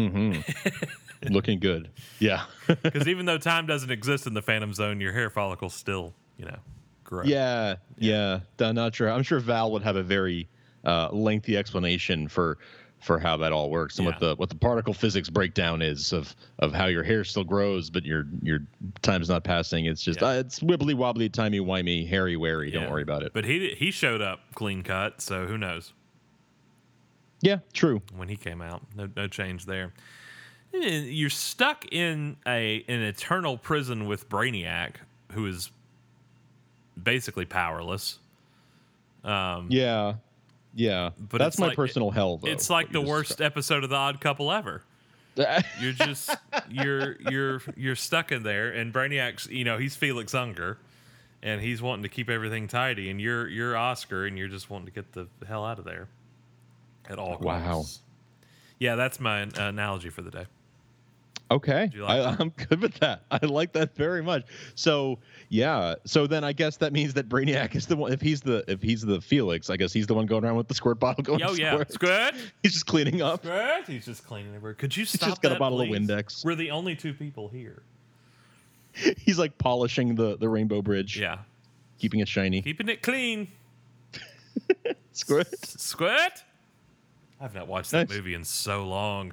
Looking 1.30 1.58
good. 1.58 1.88
Yeah. 2.18 2.44
Because 2.82 3.08
even 3.08 3.24
though 3.24 3.38
time 3.38 3.66
doesn't 3.66 3.90
exist 3.90 4.26
in 4.26 4.34
the 4.34 4.42
Phantom 4.42 4.74
Zone, 4.74 5.00
your 5.00 5.12
hair 5.12 5.30
follicles 5.30 5.72
still, 5.72 6.12
you 6.36 6.44
know, 6.44 6.58
grow. 7.02 7.22
yeah. 7.24 7.76
Yeah. 7.96 8.40
I'm 8.60 8.74
not 8.74 8.94
sure. 8.94 9.10
I'm 9.10 9.22
sure 9.22 9.40
Val 9.40 9.72
would 9.72 9.82
have 9.82 9.96
a 9.96 10.02
very 10.02 10.48
uh, 10.84 11.08
lengthy 11.12 11.56
explanation 11.56 12.28
for 12.28 12.58
for 13.00 13.18
how 13.18 13.36
that 13.36 13.52
all 13.52 13.68
works 13.68 13.98
and 13.98 14.06
what 14.06 14.18
the 14.18 14.34
what 14.36 14.48
the 14.48 14.54
particle 14.56 14.94
physics 14.94 15.28
breakdown 15.28 15.82
is 15.82 16.12
of 16.14 16.34
of 16.60 16.72
how 16.72 16.86
your 16.86 17.02
hair 17.02 17.22
still 17.22 17.44
grows 17.44 17.90
but 17.90 18.02
your 18.02 18.24
your 18.42 18.60
time's 19.02 19.28
not 19.28 19.44
passing. 19.44 19.84
It's 19.84 20.02
just 20.02 20.22
Yeah. 20.22 20.28
uh, 20.28 20.32
it's 20.34 20.60
wibbly 20.60 20.94
wobbly, 20.94 21.28
timey 21.28 21.60
wimey, 21.60 22.08
hairy 22.08 22.36
wary. 22.36 22.72
Yeah. 22.72 22.80
Don't 22.80 22.90
worry 22.90 23.02
about 23.02 23.22
it. 23.22 23.32
But 23.34 23.44
he 23.44 23.74
he 23.76 23.90
showed 23.90 24.22
up 24.22 24.40
clean 24.54 24.82
cut, 24.82 25.20
so 25.20 25.46
who 25.46 25.58
knows 25.58 25.92
yeah, 27.40 27.58
true. 27.74 28.00
when 28.16 28.28
he 28.28 28.36
came 28.36 28.62
out? 28.62 28.82
No 28.96 29.06
no 29.14 29.28
change 29.28 29.66
there. 29.66 29.92
Eh, 30.72 31.00
You're 31.00 31.28
stuck 31.28 31.84
in 31.92 32.36
a 32.46 32.84
an 32.88 33.02
eternal 33.02 33.58
prison 33.58 34.06
with 34.06 34.30
Brainiac, 34.30 34.92
who 35.32 35.44
is 35.46 35.70
basically 37.02 37.44
powerless. 37.44 38.18
Yeah. 39.24 40.14
Yeah. 40.74 41.10
But 41.18 41.38
That's 41.38 41.58
my 41.58 41.68
like- 41.68 41.76
personal 41.76 42.10
hell 42.10 42.38
though. 42.38 42.48
it's 42.48 42.68
like 42.68 42.90
the 42.90 43.00
worst 43.00 43.40
episode 43.40 43.84
of 43.84 43.90
the 43.90 43.96
Odd 43.96 44.20
Couple 44.20 44.50
ever. 44.52 44.82
You're 45.80 45.92
just 45.92 46.30
you're 46.70 47.16
you're 47.28 47.60
you're 47.76 47.96
stuck 47.96 48.30
in 48.30 48.44
there, 48.44 48.70
and 48.70 48.92
Brainiac's 48.92 49.48
you 49.48 49.64
know 49.64 49.78
he's 49.78 49.96
Felix 49.96 50.32
Unger, 50.32 50.78
and 51.42 51.60
he's 51.60 51.82
wanting 51.82 52.04
to 52.04 52.08
keep 52.08 52.30
everything 52.30 52.68
tidy, 52.68 53.10
and 53.10 53.20
you're 53.20 53.48
you're 53.48 53.76
Oscar, 53.76 54.26
and 54.26 54.38
you're 54.38 54.46
just 54.46 54.70
wanting 54.70 54.86
to 54.86 54.92
get 54.92 55.10
the 55.12 55.26
hell 55.44 55.64
out 55.64 55.80
of 55.80 55.84
there 55.84 56.06
at 57.10 57.18
all 57.18 57.36
costs. 57.38 57.44
Wow. 57.44 57.84
Yeah, 58.78 58.94
that's 58.94 59.18
my 59.18 59.42
uh, 59.42 59.48
analogy 59.56 60.08
for 60.08 60.22
the 60.22 60.30
day. 60.30 60.46
Okay, 61.50 61.90
like 61.96 62.20
I, 62.20 62.36
I'm 62.40 62.48
good 62.50 62.80
with 62.80 62.94
that. 62.94 63.24
I 63.30 63.38
like 63.44 63.72
that 63.74 63.94
very 63.94 64.22
much. 64.22 64.44
So 64.74 65.18
yeah, 65.50 65.94
so 66.06 66.26
then 66.26 66.42
I 66.42 66.52
guess 66.54 66.78
that 66.78 66.92
means 66.92 67.12
that 67.14 67.28
Brainiac 67.28 67.74
is 67.76 67.86
the 67.86 67.96
one. 67.96 68.12
If 68.12 68.20
he's 68.22 68.40
the 68.40 68.64
if 68.66 68.80
he's 68.82 69.02
the 69.02 69.20
Felix, 69.20 69.68
I 69.68 69.76
guess 69.76 69.92
he's 69.92 70.06
the 70.06 70.14
one 70.14 70.24
going 70.26 70.42
around 70.44 70.56
with 70.56 70.68
the 70.68 70.74
squirt 70.74 70.98
bottle 70.98 71.22
going. 71.22 71.42
Oh 71.42 71.52
yeah, 71.52 71.74
squirt. 71.74 71.92
squirt, 71.92 72.34
He's 72.62 72.72
just 72.72 72.86
cleaning 72.86 73.20
up. 73.20 73.40
squirt. 73.44 73.86
He's 73.86 74.06
just 74.06 74.26
cleaning 74.26 74.54
everywhere. 74.54 74.74
Could 74.74 74.96
you 74.96 75.04
stop 75.04 75.28
just 75.28 75.42
got 75.42 75.50
a 75.50 75.54
that, 75.54 75.58
bottle 75.58 75.80
of 75.82 75.88
please? 75.88 75.98
Windex. 76.00 76.44
We're 76.44 76.54
the 76.54 76.70
only 76.70 76.96
two 76.96 77.12
people 77.12 77.48
here. 77.48 77.82
He's 79.18 79.38
like 79.38 79.58
polishing 79.58 80.14
the 80.14 80.36
the 80.38 80.48
rainbow 80.48 80.80
bridge, 80.80 81.18
Yeah, 81.20 81.38
keeping 81.98 82.20
it 82.20 82.28
shiny. 82.28 82.62
keeping 82.62 82.88
it 82.88 83.02
clean. 83.02 83.48
Squirt. 85.12 85.48
Squirt. 85.66 86.42
I've 87.40 87.54
not 87.54 87.68
watched 87.68 87.90
that 87.90 88.08
Nice. 88.08 88.16
movie 88.16 88.34
in 88.34 88.44
so 88.44 88.84
long. 88.86 89.32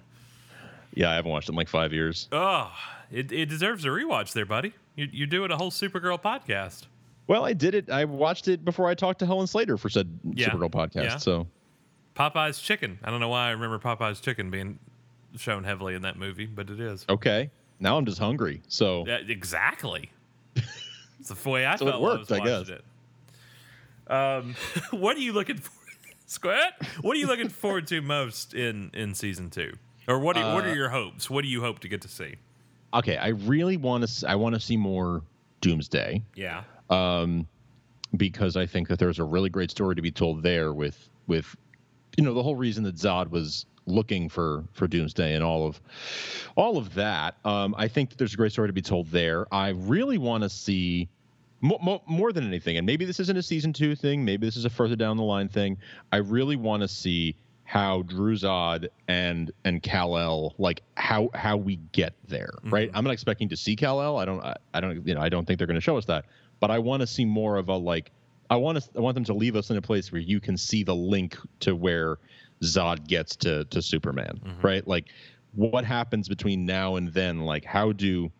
Yeah, 0.93 1.11
I 1.11 1.15
haven't 1.15 1.31
watched 1.31 1.49
it 1.49 1.53
in 1.53 1.55
like 1.55 1.69
five 1.69 1.93
years. 1.93 2.27
Oh, 2.31 2.71
it, 3.11 3.31
it 3.31 3.47
deserves 3.47 3.85
a 3.85 3.89
rewatch 3.89 4.33
there, 4.33 4.45
buddy. 4.45 4.73
You, 4.95 5.07
you're 5.11 5.27
doing 5.27 5.51
a 5.51 5.57
whole 5.57 5.71
Supergirl 5.71 6.21
podcast. 6.21 6.83
Well, 7.27 7.45
I 7.45 7.53
did 7.53 7.75
it. 7.75 7.89
I 7.89 8.03
watched 8.05 8.47
it 8.47 8.65
before 8.65 8.89
I 8.89 8.93
talked 8.95 9.19
to 9.19 9.25
Helen 9.25 9.47
Slater 9.47 9.77
for 9.77 9.89
said 9.89 10.09
Yeah. 10.33 10.49
Supergirl 10.49 10.71
podcast. 10.71 11.03
Yeah. 11.03 11.17
So 11.17 11.47
Popeye's 12.15 12.59
Chicken. 12.59 12.99
I 13.03 13.09
don't 13.09 13.19
know 13.21 13.29
why 13.29 13.47
I 13.47 13.51
remember 13.51 13.79
Popeye's 13.79 14.19
Chicken 14.19 14.51
being 14.51 14.79
shown 15.37 15.63
heavily 15.63 15.95
in 15.95 16.01
that 16.01 16.17
movie, 16.17 16.45
but 16.45 16.69
it 16.69 16.79
is. 16.81 17.05
okay, 17.07 17.49
now 17.79 17.97
I'm 17.97 18.05
just 18.05 18.19
hungry. 18.19 18.61
So 18.67 19.05
Yeah, 19.07 19.19
exactly. 19.25 20.11
It's 21.19 21.29
the 21.29 21.49
way 21.49 21.65
I 21.65 21.75
So 21.77 21.87
it 21.87 21.91
felt 21.91 22.01
when 22.01 22.11
I 22.11 22.15
worked, 22.15 22.29
was 22.29 22.39
I 22.39 22.57
watching 22.57 22.75
it. 22.75 24.11
Um, 24.11 24.55
what 24.99 25.15
are 25.15 25.21
you 25.21 25.31
looking 25.31 25.57
for, 25.57 25.71
Squat? 26.25 26.73
What 27.01 27.15
are 27.15 27.19
you 27.19 27.27
looking 27.27 27.49
forward 27.49 27.87
to 27.87 28.01
most 28.01 28.53
in 28.53 28.91
in 28.93 29.13
season 29.15 29.49
two? 29.49 29.73
Or 30.11 30.19
what? 30.19 30.37
Are, 30.37 30.53
what 30.55 30.65
Uh, 30.65 30.69
are 30.69 30.75
your 30.75 30.89
hopes? 30.89 31.29
What 31.29 31.43
do 31.43 31.47
you 31.47 31.61
hope 31.61 31.79
to 31.79 31.87
get 31.87 32.01
to 32.01 32.07
see? 32.07 32.35
okay, 32.93 33.15
I 33.17 33.29
really 33.29 33.77
want 33.77 34.05
to. 34.07 34.29
I 34.29 34.35
want 34.35 34.53
to 34.55 34.59
see 34.61 34.75
more 34.77 35.21
Doomsday. 35.61 36.21
Yeah, 36.35 36.63
um, 36.89 37.47
because 38.17 38.57
I 38.57 38.65
think 38.65 38.87
that 38.89 38.99
there's 38.99 39.19
a 39.19 39.23
really 39.23 39.49
great 39.49 39.71
story 39.71 39.95
to 39.95 40.01
be 40.01 40.11
told 40.11 40.43
there 40.43 40.73
with 40.73 41.09
with 41.27 41.55
you 42.17 42.23
know 42.23 42.33
the 42.33 42.43
whole 42.43 42.55
reason 42.55 42.83
that 42.83 42.95
Zod 42.95 43.29
was 43.29 43.65
looking 43.85 44.29
for 44.29 44.63
for 44.73 44.87
Doomsday 44.87 45.33
and 45.35 45.43
all 45.43 45.65
of 45.67 45.79
all 46.55 46.77
of 46.77 46.93
that. 46.95 47.35
Um, 47.45 47.73
I 47.77 47.87
think 47.87 48.09
that 48.09 48.17
there's 48.17 48.33
a 48.33 48.37
great 48.37 48.51
story 48.51 48.67
to 48.67 48.73
be 48.73 48.81
told 48.81 49.07
there. 49.07 49.47
I 49.53 49.69
really 49.69 50.17
want 50.17 50.43
to 50.43 50.49
see. 50.49 51.07
More, 51.63 51.77
more, 51.79 52.01
more 52.07 52.33
than 52.33 52.43
anything, 52.47 52.77
and 52.77 52.87
maybe 52.87 53.05
this 53.05 53.19
isn't 53.19 53.37
a 53.37 53.43
season 53.43 53.71
two 53.71 53.95
thing, 53.95 54.25
maybe 54.25 54.47
this 54.47 54.57
is 54.57 54.65
a 54.65 54.69
further 54.71 54.95
down 54.95 55.15
the 55.15 55.21
line 55.23 55.47
thing. 55.47 55.77
I 56.11 56.17
really 56.17 56.55
want 56.55 56.81
to 56.81 56.87
see 56.87 57.35
how 57.71 58.01
Dru 58.01 58.35
Zod 58.35 58.89
and 59.07 59.49
and 59.63 59.81
Kal 59.81 60.17
El 60.17 60.53
like 60.57 60.81
how 60.97 61.29
how 61.33 61.55
we 61.55 61.77
get 61.93 62.13
there, 62.27 62.51
right? 62.65 62.89
Mm-hmm. 62.89 62.97
I'm 62.97 63.05
not 63.05 63.13
expecting 63.13 63.47
to 63.47 63.55
see 63.55 63.77
Kal 63.77 64.01
El. 64.01 64.17
I 64.17 64.25
don't 64.25 64.41
I, 64.41 64.57
I 64.73 64.81
don't 64.81 65.07
you 65.07 65.15
know 65.15 65.21
I 65.21 65.29
don't 65.29 65.45
think 65.45 65.57
they're 65.57 65.67
going 65.67 65.75
to 65.75 65.81
show 65.81 65.95
us 65.95 66.03
that, 66.07 66.25
but 66.59 66.69
I 66.69 66.79
want 66.79 66.99
to 66.99 67.07
see 67.07 67.23
more 67.23 67.55
of 67.55 67.69
a 67.69 67.77
like 67.77 68.11
I 68.49 68.57
want 68.57 68.83
to 68.83 68.89
I 68.97 68.99
want 68.99 69.15
them 69.15 69.23
to 69.23 69.33
leave 69.33 69.55
us 69.55 69.69
in 69.69 69.77
a 69.77 69.81
place 69.81 70.11
where 70.11 70.19
you 70.19 70.41
can 70.41 70.57
see 70.57 70.83
the 70.83 70.93
link 70.93 71.37
to 71.61 71.73
where 71.73 72.17
Zod 72.61 73.07
gets 73.07 73.37
to 73.37 73.63
to 73.63 73.81
Superman, 73.81 74.41
mm-hmm. 74.45 74.67
right? 74.67 74.85
Like 74.85 75.05
what 75.55 75.85
happens 75.85 76.27
between 76.27 76.65
now 76.65 76.97
and 76.97 77.13
then? 77.13 77.39
Like 77.39 77.63
how 77.63 77.93
do 77.93 78.33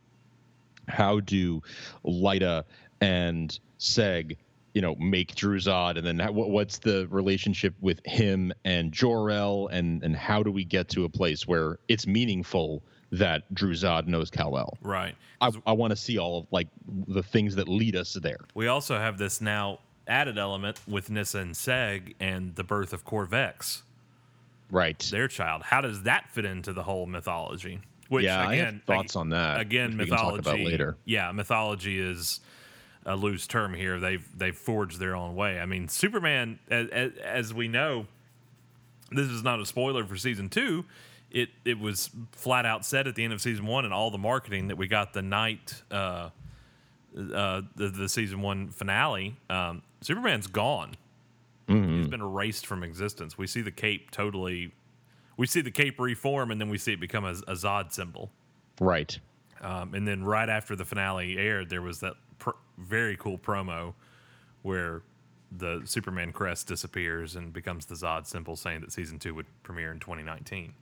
how 0.89 1.21
do 1.21 1.61
Lyta 2.03 2.65
and 2.99 3.57
Seg, 3.79 4.35
you 4.73 4.81
know, 4.81 4.95
make 4.95 5.35
Dru 5.35 5.57
Zod, 5.59 5.97
and 5.97 6.05
then 6.07 6.17
how, 6.19 6.31
what's 6.31 6.77
the 6.79 7.07
relationship 7.09 7.73
with 7.81 7.99
him 8.05 8.53
and 8.63 8.91
Jor 8.91 9.29
El, 9.31 9.67
and 9.67 10.01
and 10.03 10.15
how 10.15 10.41
do 10.43 10.51
we 10.51 10.63
get 10.63 10.87
to 10.89 11.03
a 11.05 11.09
place 11.09 11.47
where 11.47 11.79
it's 11.87 12.07
meaningful 12.07 12.81
that 13.11 13.53
Dru 13.53 13.73
Zod 13.73 14.07
knows 14.07 14.29
Kal 14.29 14.57
El? 14.57 14.77
right. 14.81 15.15
I, 15.41 15.51
I 15.65 15.71
want 15.73 15.89
to 15.91 15.97
see 15.97 16.17
all 16.19 16.39
of 16.39 16.47
like 16.51 16.67
the 17.07 17.23
things 17.23 17.55
that 17.55 17.67
lead 17.67 17.95
us 17.95 18.13
there. 18.21 18.37
We 18.53 18.67
also 18.67 18.97
have 18.99 19.17
this 19.17 19.41
now 19.41 19.79
added 20.07 20.37
element 20.37 20.79
with 20.87 21.09
Nyssa 21.09 21.39
and 21.39 21.55
Seg 21.55 22.13
and 22.19 22.55
the 22.55 22.63
birth 22.63 22.93
of 22.93 23.03
Cor-Vex, 23.03 23.81
Right. 24.69 24.99
their 25.11 25.27
child. 25.27 25.63
How 25.63 25.81
does 25.81 26.03
that 26.03 26.29
fit 26.29 26.45
into 26.45 26.73
the 26.73 26.83
whole 26.83 27.05
mythology? 27.07 27.79
Which 28.09 28.25
Yeah, 28.25 28.39
I 28.47 28.55
have 28.57 28.67
again, 28.67 28.81
thoughts 28.85 29.15
on 29.15 29.29
that, 29.29 29.59
Again, 29.59 29.97
which 29.97 30.05
we 30.05 30.05
can 30.09 30.17
talk 30.17 30.35
mythology. 30.35 30.61
about 30.63 30.71
later. 30.71 30.97
Yeah, 31.05 31.31
mythology 31.31 31.99
is 31.99 32.39
a 33.05 33.15
loose 33.15 33.47
term 33.47 33.73
here. 33.73 33.99
They've 33.99 34.25
they've 34.37 34.55
forged 34.55 34.99
their 34.99 35.15
own 35.15 35.35
way. 35.35 35.59
I 35.59 35.65
mean, 35.65 35.87
Superman, 35.87 36.59
as, 36.69 37.11
as, 37.23 37.53
we 37.53 37.67
know, 37.67 38.07
this 39.11 39.27
is 39.27 39.43
not 39.43 39.59
a 39.59 39.65
spoiler 39.65 40.05
for 40.05 40.15
season 40.15 40.49
two. 40.49 40.85
It 41.31 41.49
it 41.65 41.79
was 41.79 42.09
flat 42.31 42.65
out 42.65 42.85
said 42.85 43.07
at 43.07 43.15
the 43.15 43.23
end 43.23 43.33
of 43.33 43.41
season 43.41 43.65
one 43.65 43.85
and 43.85 43.93
all 43.93 44.11
the 44.11 44.17
marketing 44.17 44.67
that 44.67 44.77
we 44.77 44.87
got 44.87 45.13
the 45.13 45.21
night 45.21 45.81
uh, 45.89 46.29
uh, 47.33 47.61
the 47.75 47.89
the 47.89 48.09
season 48.09 48.41
one 48.41 48.69
finale. 48.69 49.35
Um, 49.49 49.81
Superman's 50.01 50.47
gone. 50.47 50.95
Mm-hmm. 51.67 51.97
He's 51.97 52.07
been 52.07 52.21
erased 52.21 52.65
from 52.65 52.83
existence. 52.83 53.37
We 53.37 53.47
see 53.47 53.61
the 53.61 53.71
cape 53.71 54.11
totally. 54.11 54.73
We 55.37 55.47
see 55.47 55.61
the 55.61 55.71
cape 55.71 55.99
reform, 55.99 56.51
and 56.51 56.59
then 56.59 56.69
we 56.69 56.77
see 56.77 56.93
it 56.93 56.99
become 56.99 57.23
a, 57.23 57.31
a 57.47 57.53
Zod 57.53 57.93
symbol. 57.93 58.29
Right. 58.79 59.17
Um, 59.61 59.93
and 59.93 60.07
then 60.07 60.23
right 60.23 60.49
after 60.49 60.75
the 60.75 60.85
finale 60.85 61.37
aired, 61.37 61.69
there 61.69 61.81
was 61.81 61.99
that 61.99 62.15
very 62.81 63.17
cool 63.17 63.37
promo 63.37 63.93
where 64.61 65.01
the 65.51 65.81
Superman 65.85 66.31
crest 66.31 66.67
disappears 66.67 67.35
and 67.35 67.51
becomes 67.51 67.85
the 67.85 67.95
Zod 67.95 68.25
symbol, 68.25 68.55
saying 68.55 68.81
that 68.81 68.91
season 68.91 69.19
two 69.19 69.35
would 69.35 69.47
premiere 69.63 69.91
in 69.91 69.99
2019. 69.99 70.73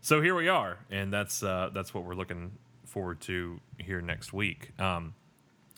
So 0.00 0.20
here 0.20 0.34
we 0.34 0.48
are, 0.48 0.78
and 0.90 1.12
that's 1.12 1.42
uh, 1.42 1.70
that's 1.72 1.94
what 1.94 2.04
we're 2.04 2.14
looking 2.14 2.52
forward 2.84 3.20
to 3.22 3.60
here 3.78 4.00
next 4.00 4.32
week. 4.32 4.78
Um, 4.78 5.14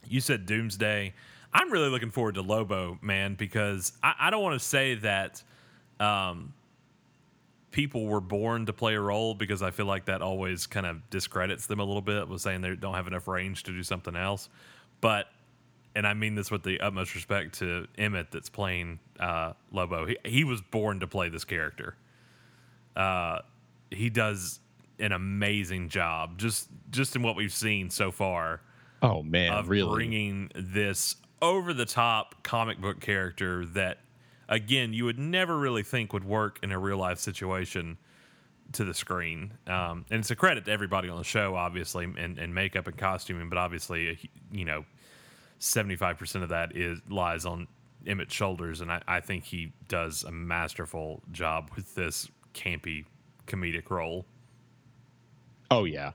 you 0.08 0.20
said 0.20 0.46
Doomsday. 0.46 1.14
I'm 1.52 1.70
really 1.70 1.88
looking 1.88 2.10
forward 2.10 2.34
to 2.34 2.42
Lobo, 2.42 2.98
man, 3.00 3.34
because 3.34 3.92
I, 4.02 4.14
I 4.18 4.30
don't 4.30 4.42
want 4.42 4.60
to 4.60 4.66
say 4.66 4.96
that 4.96 5.42
um, 6.00 6.52
people 7.70 8.06
were 8.06 8.20
born 8.20 8.66
to 8.66 8.72
play 8.72 8.94
a 8.94 9.00
role 9.00 9.34
because 9.34 9.62
I 9.62 9.70
feel 9.70 9.86
like 9.86 10.06
that 10.06 10.22
always 10.22 10.66
kind 10.66 10.86
of 10.86 11.08
discredits 11.10 11.66
them 11.66 11.78
a 11.78 11.84
little 11.84 12.02
bit 12.02 12.28
with 12.28 12.40
saying 12.40 12.60
they 12.60 12.74
don't 12.74 12.94
have 12.94 13.06
enough 13.06 13.28
range 13.28 13.62
to 13.64 13.72
do 13.72 13.82
something 13.82 14.16
else. 14.16 14.48
But 15.00 15.26
and 15.94 16.06
I 16.06 16.14
mean 16.14 16.34
this 16.34 16.50
with 16.50 16.62
the 16.62 16.80
utmost 16.80 17.14
respect 17.14 17.58
to 17.58 17.86
Emmett 17.96 18.30
that's 18.30 18.48
playing 18.50 18.98
uh, 19.20 19.52
Lobo. 19.72 20.06
He, 20.06 20.16
he 20.24 20.44
was 20.44 20.60
born 20.60 21.00
to 21.00 21.06
play 21.06 21.28
this 21.28 21.44
character. 21.44 21.96
Uh, 22.96 23.40
he 23.90 24.10
does 24.10 24.60
an 24.98 25.12
amazing 25.12 25.88
job 25.88 26.38
just 26.38 26.68
just 26.90 27.16
in 27.16 27.22
what 27.22 27.34
we've 27.36 27.52
seen 27.52 27.90
so 27.90 28.12
far 28.12 28.60
Oh 29.02 29.22
man, 29.22 29.52
of 29.52 29.68
really? 29.68 29.92
bringing 29.92 30.50
this 30.54 31.16
over 31.42 31.74
the 31.74 31.84
top 31.84 32.42
comic 32.44 32.80
book 32.80 33.00
character 33.00 33.66
that 33.66 33.98
again 34.48 34.92
you 34.92 35.04
would 35.04 35.18
never 35.18 35.58
really 35.58 35.82
think 35.82 36.12
would 36.12 36.24
work 36.24 36.60
in 36.62 36.70
a 36.70 36.78
real 36.78 36.96
life 36.96 37.18
situation 37.18 37.98
to 38.72 38.84
the 38.84 38.94
screen 38.94 39.52
um, 39.66 40.06
and 40.10 40.20
it's 40.20 40.30
a 40.30 40.36
credit 40.36 40.64
to 40.66 40.70
everybody 40.70 41.08
on 41.08 41.18
the 41.18 41.24
show 41.24 41.54
obviously 41.56 42.04
and, 42.04 42.38
and 42.38 42.54
makeup 42.54 42.86
and 42.86 42.96
costuming 42.96 43.48
but 43.48 43.58
obviously 43.58 44.18
you 44.52 44.64
know 44.64 44.84
75% 45.64 46.42
of 46.42 46.48
that 46.50 46.76
is 46.76 47.00
lies 47.08 47.46
on 47.46 47.66
Emmett's 48.06 48.34
shoulders 48.34 48.80
and 48.80 48.92
I, 48.92 49.02
I 49.08 49.20
think 49.20 49.44
he 49.44 49.72
does 49.88 50.24
a 50.24 50.30
masterful 50.30 51.22
job 51.32 51.70
with 51.74 51.94
this 51.94 52.28
campy 52.54 53.06
comedic 53.46 53.90
role 53.90 54.26
Oh 55.70 55.84
yeah, 55.84 56.12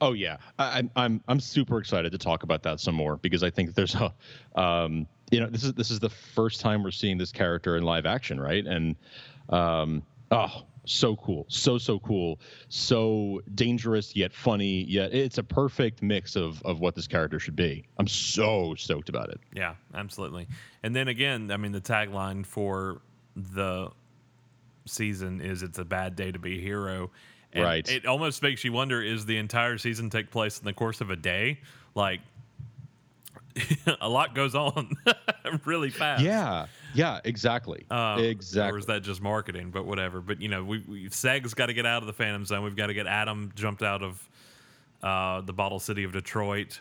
oh 0.00 0.12
yeah. 0.12 0.36
I, 0.58 0.78
I'm 0.78 0.90
I'm 0.96 1.20
I'm 1.28 1.40
super 1.40 1.78
excited 1.78 2.12
to 2.12 2.18
talk 2.18 2.42
about 2.42 2.62
that 2.64 2.80
some 2.80 2.94
more 2.94 3.16
because 3.16 3.42
I 3.42 3.50
think 3.50 3.74
there's 3.74 3.94
a, 3.94 4.12
um, 4.60 5.06
you 5.30 5.40
know, 5.40 5.46
this 5.46 5.64
is 5.64 5.74
this 5.74 5.90
is 5.90 6.00
the 6.00 6.10
first 6.10 6.60
time 6.60 6.82
we're 6.82 6.90
seeing 6.90 7.18
this 7.18 7.32
character 7.32 7.76
in 7.76 7.82
live 7.82 8.06
action, 8.06 8.40
right? 8.40 8.66
And 8.66 8.96
um, 9.50 10.02
oh, 10.30 10.64
so 10.86 11.16
cool, 11.16 11.44
so 11.48 11.78
so 11.78 11.98
cool, 11.98 12.40
so 12.68 13.42
dangerous 13.54 14.16
yet 14.16 14.32
funny 14.32 14.84
yet 14.84 15.12
it's 15.12 15.38
a 15.38 15.42
perfect 15.42 16.02
mix 16.02 16.36
of 16.36 16.62
of 16.62 16.80
what 16.80 16.94
this 16.94 17.06
character 17.06 17.38
should 17.38 17.56
be. 17.56 17.86
I'm 17.98 18.08
so 18.08 18.74
stoked 18.76 19.08
about 19.08 19.30
it. 19.30 19.40
Yeah, 19.54 19.74
absolutely. 19.94 20.46
And 20.82 20.96
then 20.96 21.08
again, 21.08 21.50
I 21.50 21.56
mean, 21.56 21.72
the 21.72 21.80
tagline 21.80 22.46
for 22.46 23.02
the 23.34 23.90
season 24.86 25.40
is 25.40 25.62
"It's 25.62 25.78
a 25.78 25.84
bad 25.84 26.16
day 26.16 26.32
to 26.32 26.38
be 26.38 26.58
a 26.58 26.60
hero." 26.60 27.10
And 27.52 27.64
Right. 27.64 27.88
It 27.88 28.06
almost 28.06 28.42
makes 28.42 28.64
you 28.64 28.72
wonder: 28.72 29.02
Is 29.02 29.26
the 29.26 29.38
entire 29.38 29.78
season 29.78 30.10
take 30.10 30.30
place 30.30 30.58
in 30.58 30.64
the 30.64 30.72
course 30.72 31.00
of 31.00 31.10
a 31.10 31.16
day? 31.16 31.60
Like, 31.94 32.20
a 34.00 34.08
lot 34.08 34.34
goes 34.34 34.54
on 34.54 34.96
really 35.64 35.90
fast. 35.90 36.22
Yeah, 36.22 36.66
yeah, 36.96 37.20
exactly, 37.24 37.84
Um, 37.90 38.18
exactly. 38.20 38.74
Or 38.74 38.78
is 38.78 38.86
that 38.86 39.02
just 39.02 39.20
marketing? 39.22 39.70
But 39.70 39.84
whatever. 39.86 40.20
But 40.20 40.40
you 40.40 40.48
know, 40.48 40.64
we, 40.64 40.78
we 40.88 41.08
Seg's 41.10 41.54
got 41.54 41.66
to 41.66 41.74
get 41.74 41.86
out 41.86 42.02
of 42.02 42.06
the 42.06 42.12
Phantom 42.12 42.44
Zone. 42.44 42.64
We've 42.64 42.76
got 42.76 42.88
to 42.88 42.94
get 42.94 43.06
Adam 43.06 43.52
jumped 43.54 43.82
out 43.82 44.02
of 44.02 44.28
uh, 45.02 45.40
the 45.42 45.52
Bottle 45.52 45.78
City 45.78 46.04
of 46.04 46.12
Detroit. 46.12 46.80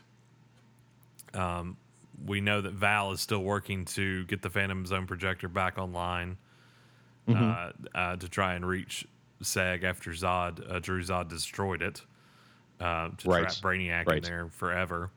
Um, 1.33 1.77
we 2.25 2.39
know 2.41 2.61
that 2.61 2.73
Val 2.73 3.11
is 3.11 3.19
still 3.21 3.43
working 3.43 3.85
to 3.85 4.23
get 4.25 4.41
the 4.41 4.49
Phantom 4.49 4.85
Zone 4.85 5.05
projector 5.07 5.47
back 5.47 5.77
online 5.77 6.37
Mm-hmm. 7.27 7.43
uh, 7.95 7.97
uh, 7.99 8.15
to 8.17 8.29
try 8.29 8.53
and 8.53 8.63
reach 8.63 9.03
Seg 9.41 9.83
after 9.83 10.11
Zod, 10.11 10.61
uh, 10.71 10.77
Dru 10.77 11.01
Zod 11.01 11.27
destroyed 11.27 11.81
it 11.81 12.03
uh, 12.79 13.09
to 13.17 13.27
Right. 13.29 13.41
trap 13.41 13.53
Brainiac 13.63 14.15
in 14.15 14.21
there 14.21 14.47
forever. 14.51 15.09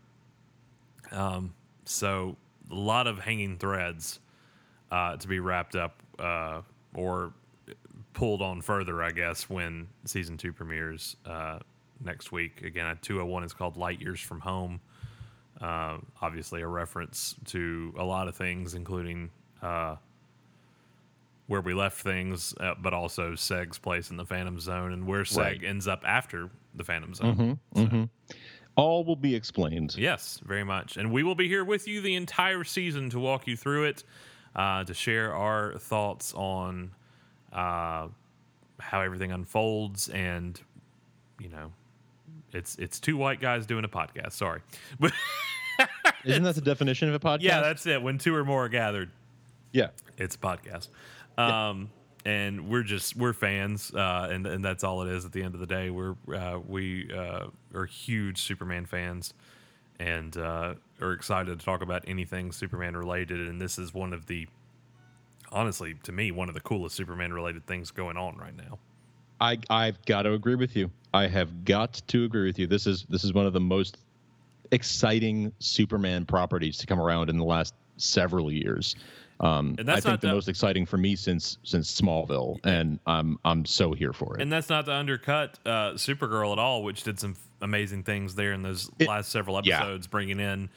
Um, 1.12 1.52
so 1.84 2.38
a 2.70 2.74
lot 2.74 3.06
of 3.06 3.18
hanging 3.18 3.58
threads 3.58 4.20
uh, 4.90 5.16
to 5.16 5.28
be 5.28 5.40
wrapped 5.40 5.76
up 5.76 6.02
uh, 6.18 6.62
or 6.94 7.32
pulled 8.14 8.42
on 8.42 8.60
further, 8.62 9.02
I 9.02 9.10
guess, 9.10 9.48
when 9.48 9.88
season 10.04 10.36
two 10.36 10.52
premieres 10.52 11.16
uh, 11.26 11.58
next 12.04 12.32
week. 12.32 12.62
Again, 12.62 12.86
at 12.86 13.02
201 13.02 13.44
is 13.44 13.52
called 13.52 13.76
Light 13.76 14.00
Years 14.00 14.20
from 14.20 14.40
Home. 14.40 14.80
Uh, 15.60 15.98
obviously, 16.22 16.62
a 16.62 16.66
reference 16.66 17.34
to 17.46 17.92
a 17.98 18.04
lot 18.04 18.28
of 18.28 18.36
things, 18.36 18.74
including 18.74 19.30
uh, 19.62 19.96
where 21.46 21.60
we 21.60 21.74
left 21.74 22.00
things, 22.02 22.54
uh, 22.60 22.74
but 22.80 22.92
also 22.92 23.32
Seg's 23.34 23.78
place 23.78 24.10
in 24.10 24.16
the 24.16 24.24
Phantom 24.24 24.58
Zone 24.60 24.92
and 24.92 25.06
where 25.06 25.22
Seg 25.22 25.36
Right. 25.38 25.64
ends 25.64 25.88
up 25.88 26.02
after 26.06 26.50
the 26.74 26.84
Phantom 26.84 27.14
Zone. 27.14 27.58
All 28.76 29.02
will 29.04 29.16
be 29.16 29.34
explained. 29.34 29.96
Yes, 29.98 30.40
very 30.44 30.62
much. 30.62 30.96
And 30.96 31.10
we 31.10 31.24
will 31.24 31.34
be 31.34 31.48
here 31.48 31.64
with 31.64 31.88
you 31.88 32.00
the 32.00 32.14
entire 32.14 32.62
season 32.62 33.10
to 33.10 33.18
walk 33.18 33.48
you 33.48 33.56
through 33.56 33.84
it, 33.84 34.04
uh, 34.54 34.84
to 34.84 34.94
share 34.94 35.34
our 35.34 35.74
thoughts 35.78 36.32
on 36.34 36.92
uh, 37.52 38.08
how 38.78 39.00
everything 39.00 39.32
unfolds. 39.32 40.08
And, 40.08 40.60
you 41.38 41.48
know, 41.48 41.72
it's 42.52 42.76
it's 42.76 42.98
two 43.00 43.16
white 43.16 43.40
guys 43.40 43.66
doing 43.66 43.84
a 43.84 43.88
podcast. 43.88 44.32
Sorry. 44.32 44.60
But 44.98 45.12
Isn't 46.24 46.42
that 46.42 46.54
the 46.54 46.60
definition 46.60 47.08
of 47.08 47.14
a 47.14 47.20
podcast? 47.20 47.42
yeah, 47.42 47.60
that's 47.60 47.86
it. 47.86 48.02
When 48.02 48.18
two 48.18 48.34
or 48.34 48.44
more 48.44 48.64
are 48.64 48.68
gathered, 48.68 49.10
yeah. 49.72 49.88
it's 50.16 50.34
a 50.34 50.38
podcast. 50.38 50.88
Um, 51.36 51.90
and 52.24 52.68
we're 52.68 52.82
just 52.82 53.16
we're 53.16 53.32
fans, 53.32 53.94
uh, 53.94 54.28
and 54.30 54.46
and 54.46 54.64
that's 54.64 54.82
all 54.82 55.02
it 55.02 55.08
is. 55.08 55.24
At 55.24 55.32
the 55.32 55.42
end 55.42 55.54
of 55.54 55.60
the 55.60 55.66
day, 55.66 55.90
we're 55.90 56.16
uh, 56.34 56.58
we 56.66 57.10
uh, 57.12 57.46
are 57.74 57.86
huge 57.86 58.42
Superman 58.42 58.86
fans, 58.86 59.34
and 60.00 60.36
uh, 60.36 60.74
are 61.00 61.12
excited 61.12 61.58
to 61.58 61.64
talk 61.64 61.82
about 61.82 62.04
anything 62.06 62.52
Superman 62.52 62.96
related. 62.96 63.46
And 63.48 63.60
this 63.60 63.78
is 63.78 63.94
one 63.94 64.12
of 64.12 64.26
the, 64.26 64.48
honestly, 65.50 65.94
to 66.02 66.12
me, 66.12 66.30
one 66.30 66.48
of 66.48 66.54
the 66.54 66.60
coolest 66.60 66.96
Superman 66.96 67.32
related 67.32 67.66
things 67.66 67.90
going 67.90 68.16
on 68.16 68.36
right 68.36 68.56
now. 68.56 68.78
I 69.40 69.58
I've 69.70 70.04
got 70.04 70.22
to 70.22 70.32
agree 70.32 70.56
with 70.56 70.74
you. 70.76 70.90
I 71.14 71.26
have 71.28 71.64
got 71.64 72.02
to 72.08 72.24
agree 72.24 72.46
with 72.46 72.58
you. 72.58 72.66
This 72.66 72.86
is 72.86 73.06
this 73.08 73.24
is 73.24 73.32
one 73.32 73.46
of 73.46 73.52
the 73.52 73.60
most 73.60 73.98
exciting 74.70 75.52
Superman 75.60 76.26
properties 76.26 76.78
to 76.78 76.86
come 76.86 77.00
around 77.00 77.30
in 77.30 77.38
the 77.38 77.44
last 77.44 77.74
several 77.96 78.50
years. 78.52 78.96
Um, 79.40 79.76
And 79.78 79.88
I 79.88 79.94
that's 79.94 80.04
think 80.04 80.12
not 80.14 80.20
the 80.20 80.26
the- 80.28 80.34
most 80.34 80.48
exciting 80.48 80.84
for 80.84 80.96
me 80.96 81.14
since 81.14 81.58
since 81.62 82.00
Smallville, 82.00 82.58
and 82.64 82.98
I'm 83.06 83.38
I'm 83.44 83.64
so 83.64 83.92
here 83.92 84.12
for 84.12 84.34
it. 84.36 84.42
And 84.42 84.50
that's 84.52 84.68
not 84.68 84.86
to 84.86 84.92
undercut 84.92 85.58
uh, 85.64 85.92
Supergirl 85.92 86.52
at 86.52 86.58
all, 86.58 86.82
which 86.82 87.04
did 87.04 87.20
some 87.20 87.32
f- 87.32 87.38
amazing 87.60 88.02
things 88.02 88.34
there 88.34 88.52
in 88.52 88.62
those 88.62 88.90
It- 88.98 89.06
last 89.08 89.30
several 89.30 89.60
yeah. 89.62 89.78
episodes, 89.78 90.06
bringing 90.08 90.40
in 90.40 90.70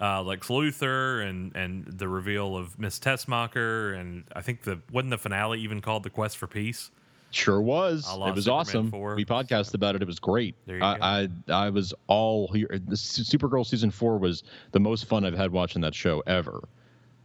uh, 0.00 0.22
Lex 0.22 0.48
Luthor 0.48 1.28
and 1.28 1.54
and 1.54 1.84
the 1.86 2.08
reveal 2.08 2.56
of 2.56 2.78
Miss 2.78 2.98
Teschmacher, 2.98 3.98
and 3.98 4.24
I 4.34 4.40
think 4.40 4.62
the 4.62 4.80
wasn't 4.90 5.10
the 5.10 5.18
finale 5.18 5.60
even 5.60 5.80
called 5.82 6.02
the 6.02 6.10
Quest 6.10 6.38
for 6.38 6.46
Peace. 6.46 6.90
Sure 7.32 7.60
was. 7.60 8.06
It 8.10 8.18
was 8.34 8.44
Superman 8.44 8.60
awesome. 8.60 8.90
4, 8.92 9.14
we 9.16 9.24
podcasted 9.26 9.74
about 9.74 9.94
it. 9.94 10.00
It 10.00 10.06
was 10.06 10.18
great. 10.20 10.54
I, 10.70 11.28
I 11.50 11.52
I 11.52 11.68
was 11.70 11.92
all 12.06 12.48
here. 12.48 12.68
The 12.70 12.96
Supergirl 12.96 13.66
season 13.66 13.90
four 13.90 14.16
was 14.16 14.42
the 14.72 14.80
most 14.80 15.04
fun 15.04 15.24
I've 15.26 15.36
had 15.36 15.50
watching 15.52 15.82
that 15.82 15.94
show 15.94 16.22
ever. 16.26 16.66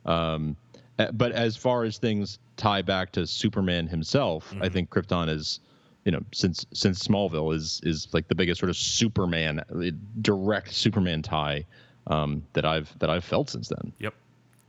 Um, 0.06 0.58
but 1.12 1.32
as 1.32 1.56
far 1.58 1.84
as 1.84 1.98
things 1.98 2.38
tie 2.58 2.82
back 2.82 3.12
to 3.14 3.26
Superman 3.26 3.88
himself, 3.88 4.52
I 4.52 4.56
Mm-hmm. 4.56 4.74
think 4.74 4.90
Krypton 4.90 5.30
is, 5.30 5.60
you 6.06 6.12
know, 6.12 6.22
since 6.34 6.66
since 6.74 7.02
Smallville 7.08 7.54
is 7.56 7.80
is 7.84 8.08
like 8.14 8.28
the 8.28 8.36
biggest 8.36 8.60
sort 8.60 8.70
of 8.70 8.78
Superman 8.78 9.60
uh, 9.60 9.92
direct 10.22 10.74
Superman 10.74 11.22
tie 11.22 11.66
um, 12.08 12.44
that 12.54 12.66
I've 12.66 12.98
that 13.00 13.10
I've 13.10 13.24
felt 13.24 13.50
since 13.50 13.70
then. 13.70 13.94
Yep, 14.00 14.14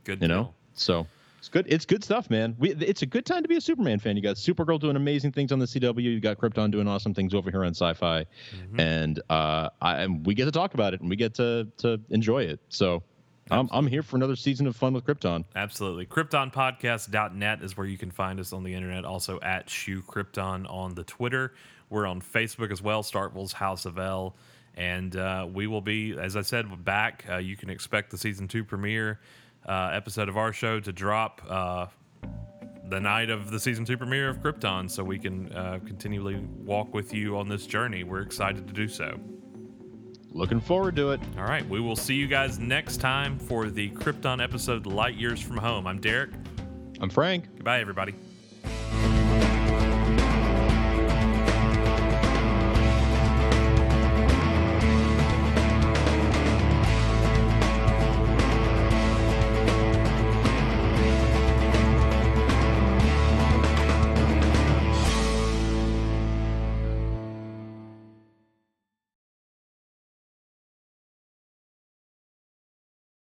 good. 0.05 0.21
You 0.21 0.27
deal. 0.27 0.37
know, 0.37 0.53
so 0.75 1.05
it's 1.39 1.49
good. 1.49 1.65
It's 1.67 1.85
good 1.85 2.03
stuff, 2.03 2.29
man. 2.29 2.55
We, 2.57 2.71
it's 2.75 3.01
a 3.01 3.05
good 3.05 3.25
time 3.25 3.41
to 3.41 3.49
be 3.49 3.57
a 3.57 3.61
Superman 3.61 3.99
fan. 3.99 4.15
You 4.15 4.21
got 4.23 4.37
Supergirl 4.37 4.79
doing 4.79 4.95
amazing 4.95 5.33
things 5.33 5.51
on 5.51 5.59
the 5.59 5.65
CW. 5.65 6.01
You 6.01 6.19
got 6.21 6.37
Krypton 6.37 6.71
doing 6.71 6.87
awesome 6.87 7.13
things 7.13 7.33
over 7.33 7.51
here 7.51 7.65
on 7.65 7.73
Syfy, 7.73 8.25
and 8.77 9.19
uh, 9.29 9.69
I, 9.81 10.03
and 10.03 10.25
we 10.25 10.35
get 10.35 10.45
to 10.45 10.51
talk 10.51 10.73
about 10.73 10.93
it 10.93 11.01
and 11.01 11.09
we 11.09 11.15
get 11.17 11.33
to 11.35 11.67
to 11.77 11.99
enjoy 12.09 12.43
it. 12.43 12.59
So. 12.69 13.03
I'm, 13.51 13.69
I'm 13.71 13.87
here 13.87 14.03
for 14.03 14.15
another 14.15 14.35
season 14.35 14.67
of 14.67 14.75
fun 14.75 14.93
with 14.93 15.05
Krypton. 15.05 15.45
Absolutely. 15.55 16.05
KryptonPodcast.net 16.05 17.61
is 17.61 17.75
where 17.77 17.87
you 17.87 17.97
can 17.97 18.11
find 18.11 18.39
us 18.39 18.53
on 18.53 18.63
the 18.63 18.73
internet. 18.73 19.05
Also 19.05 19.39
at 19.41 19.69
Shoe 19.69 20.01
Krypton 20.01 20.69
on 20.71 20.95
the 20.95 21.03
Twitter. 21.03 21.53
We're 21.89 22.07
on 22.07 22.21
Facebook 22.21 22.71
as 22.71 22.81
well, 22.81 23.03
Starkville's 23.03 23.53
House 23.53 23.85
of 23.85 23.99
L. 23.99 24.35
And 24.75 25.15
uh, 25.15 25.47
we 25.51 25.67
will 25.67 25.81
be, 25.81 26.17
as 26.17 26.35
I 26.35 26.41
said, 26.41 26.83
back. 26.83 27.25
Uh, 27.29 27.37
you 27.37 27.55
can 27.55 27.69
expect 27.69 28.09
the 28.09 28.17
season 28.17 28.47
two 28.47 28.63
premiere 28.63 29.19
uh, 29.67 29.91
episode 29.93 30.29
of 30.29 30.37
our 30.37 30.51
show 30.51 30.79
to 30.79 30.91
drop 30.91 31.41
uh, 31.47 31.85
the 32.89 32.99
night 32.99 33.29
of 33.29 33.51
the 33.51 33.59
season 33.59 33.85
two 33.85 33.97
premiere 33.97 34.29
of 34.29 34.39
Krypton 34.39 34.89
so 34.89 35.03
we 35.03 35.19
can 35.19 35.51
uh, 35.53 35.79
continually 35.85 36.37
walk 36.65 36.93
with 36.93 37.13
you 37.13 37.37
on 37.37 37.47
this 37.47 37.67
journey. 37.67 38.03
We're 38.03 38.21
excited 38.21 38.67
to 38.67 38.73
do 38.73 38.87
so. 38.87 39.19
Looking 40.33 40.59
forward 40.59 40.95
to 40.95 41.11
it. 41.11 41.21
All 41.37 41.43
right. 41.43 41.67
We 41.69 41.79
will 41.79 41.95
see 41.95 42.15
you 42.15 42.27
guys 42.27 42.57
next 42.57 42.97
time 42.97 43.37
for 43.37 43.69
the 43.69 43.91
Krypton 43.91 44.43
episode 44.43 44.85
Light 44.85 45.15
Years 45.15 45.39
from 45.39 45.57
Home. 45.57 45.85
I'm 45.85 46.01
Derek. 46.01 46.31
I'm 46.99 47.09
Frank. 47.09 47.45
Goodbye, 47.55 47.79
everybody. 47.79 48.15